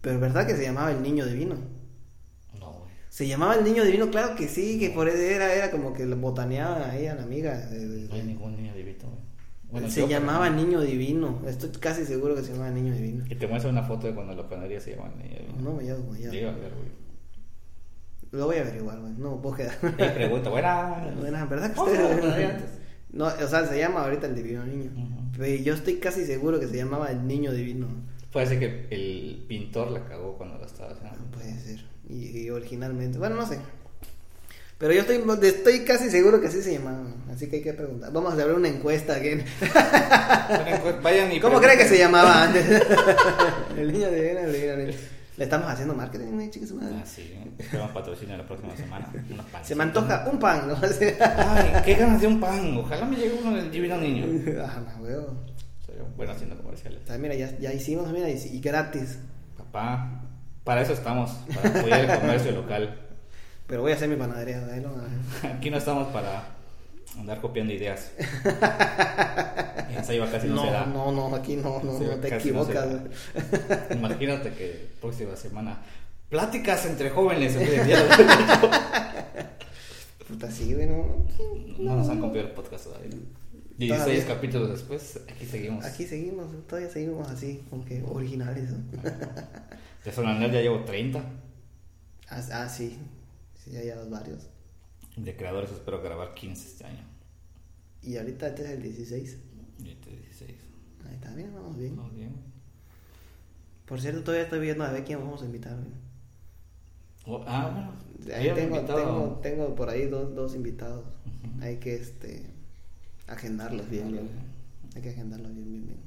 [0.00, 1.56] pero ¿verdad que se llamaba el Niño Divino?
[2.58, 2.90] No, güey.
[3.08, 6.06] Se llamaba el Niño Divino, claro que sí, que por eso era, era como que
[6.06, 7.68] botaneaban ahí a la amiga.
[7.70, 8.70] No hay ningún niño.
[9.72, 13.24] Bueno, se llamaba Niño Divino, estoy casi seguro que se llamaba Niño Divino.
[13.30, 15.60] Y te muestro una foto de cuando la panadería se llama Niño Divino.
[15.62, 16.12] No me llamo.
[16.16, 16.88] Llega a ver, güey.
[18.32, 19.76] Lo voy a averiguar, güey, no me puedo quedar.
[19.82, 21.12] Y pregunta, buena.
[21.18, 22.80] Bueno, ¿verdad que.
[23.12, 24.90] No, o sea, se llama ahorita el Divino Niño.
[25.62, 27.88] Yo estoy casi seguro que se llamaba el Niño Divino.
[28.32, 31.18] Puede ser que el pintor la cagó cuando la estaba haciendo.
[31.32, 31.84] Puede ser.
[32.08, 33.58] Y, y originalmente, bueno, no sé.
[34.80, 37.04] Pero yo estoy, estoy casi seguro que así se llamaba.
[37.30, 38.10] Así que hay que preguntar.
[38.12, 39.30] Vamos a abrir una encuesta aquí.
[41.02, 42.64] Vayan y ¿Cómo cree que se llamaba antes?
[43.76, 44.94] el niño divino, el niño.
[45.40, 46.50] Le estamos haciendo marketing, ¿no?
[46.50, 46.96] chicas, madre.
[47.00, 47.34] Ah, sí.
[47.58, 49.10] Esperamos patrocinio la próxima semana.
[49.30, 49.66] Unos panes.
[49.66, 50.76] Se me antoja un pan, ¿no?
[50.82, 52.76] Ay, qué ganas de un pan.
[52.76, 54.26] Ojalá me llegue uno del divino niño.
[54.62, 55.28] ah, no, huevo.
[55.86, 57.00] Sería bueno haciendo comerciales.
[57.18, 59.18] Mira, ya, ya hicimos, mira, y, gratis.
[59.56, 60.24] Papá,
[60.62, 62.98] para eso estamos, para apoyar el comercio local.
[63.66, 64.58] Pero voy a hacer mi panadería.
[64.58, 64.90] ¿no?
[65.48, 66.42] Aquí no estamos para
[67.20, 68.12] andar copiando ideas.
[70.12, 70.86] Iba casi no, se No, da.
[70.86, 72.88] no, no, aquí no, no, no te no equivocas.
[73.92, 75.78] Imagínate que próxima semana
[76.28, 78.10] pláticas entre jóvenes en vez de diálogo.
[80.28, 81.26] Puta, sí, güey, no.
[81.78, 83.10] No nos han copiado el podcast todavía.
[83.78, 84.26] 16 Todavía.
[84.26, 85.84] capítulos después, aquí seguimos.
[85.84, 88.70] Aquí seguimos, todavía seguimos así, como que originales.
[90.04, 91.18] De Sonaner ya llevo 30.
[92.28, 92.98] Ah, ah, sí,
[93.62, 94.48] sí, ya llevas varios.
[95.16, 97.09] De creadores espero grabar 15 este año.
[98.02, 99.38] Y ahorita este es el 16.
[99.84, 100.50] Y este 16.
[101.08, 101.96] Ahí está, bien, vamos bien.
[101.96, 102.32] Vamos bien.
[103.86, 105.76] Por cierto, todavía estoy viendo a ver quién vamos a invitar.
[107.26, 108.36] Oh, ah, bueno.
[108.36, 111.04] Ahí tengo, tengo, tengo por ahí dos, dos invitados.
[111.60, 112.46] Hay que este
[113.26, 114.28] agendarlos bien, bien.
[114.94, 115.98] Hay que agendarlos bien, bien, bien.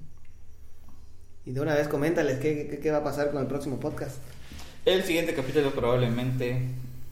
[1.45, 4.17] Y de una vez coméntales qué, qué, qué va a pasar con el próximo podcast.
[4.85, 6.69] El siguiente capítulo probablemente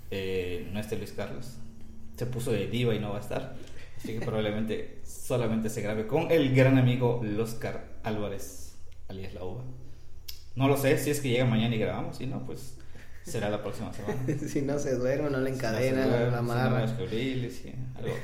[0.10, 1.58] eh, no esté Luis Carlos.
[2.18, 3.56] Se puso de diva y no va a estar.
[4.04, 8.74] Así que probablemente solamente se grabe con el gran amigo Oscar Álvarez,
[9.10, 9.64] alias La Uva.
[10.56, 12.76] No lo sé, si es que llega mañana y grabamos, si no, pues
[13.24, 14.16] será la próxima semana.
[14.48, 16.88] si no se duerme, no le encadena, Si no no duerme, la si no amarra.
[16.88, 17.74] si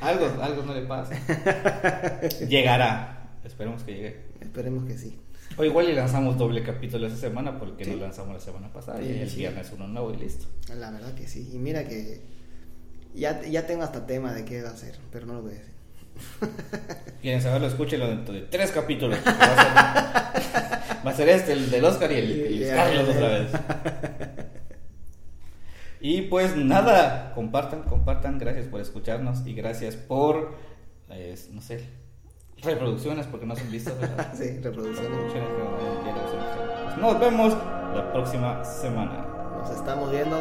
[0.02, 1.14] algo, algo, algo no le pasa.
[2.50, 3.30] Llegará.
[3.46, 4.22] Esperemos que llegue.
[4.42, 5.18] Esperemos que sí.
[5.58, 7.92] O igual y lanzamos doble capítulo esta semana porque Sí.
[7.92, 9.38] no lanzamos la semana pasada Sí, y el sí.
[9.38, 10.46] viernes uno nuevo y listo.
[10.76, 11.50] La verdad que sí.
[11.54, 12.22] Y mira que
[13.18, 15.56] ya, ya tengo hasta tema de qué va a hacer, pero no lo voy a
[15.56, 15.74] decir.
[17.22, 19.20] Quieren saberlo, escúchenlo dentro de tres capítulos.
[19.26, 23.28] Va a ser, va a ser este, el del Oscar y el, el Carlos otra
[23.28, 23.52] vez.
[26.00, 28.38] Y pues nada, compartan, compartan.
[28.38, 30.56] Gracias por escucharnos y gracias por,
[31.10, 31.84] eh, no sé,
[32.62, 34.34] reproducciones, porque no son vistas, ¿verdad?
[34.38, 35.12] sí, reproducciones.
[35.12, 36.48] Reproducciones.
[36.86, 37.54] Pues nos vemos
[37.96, 39.28] la próxima semana.
[39.58, 40.38] Nos estamos viendo.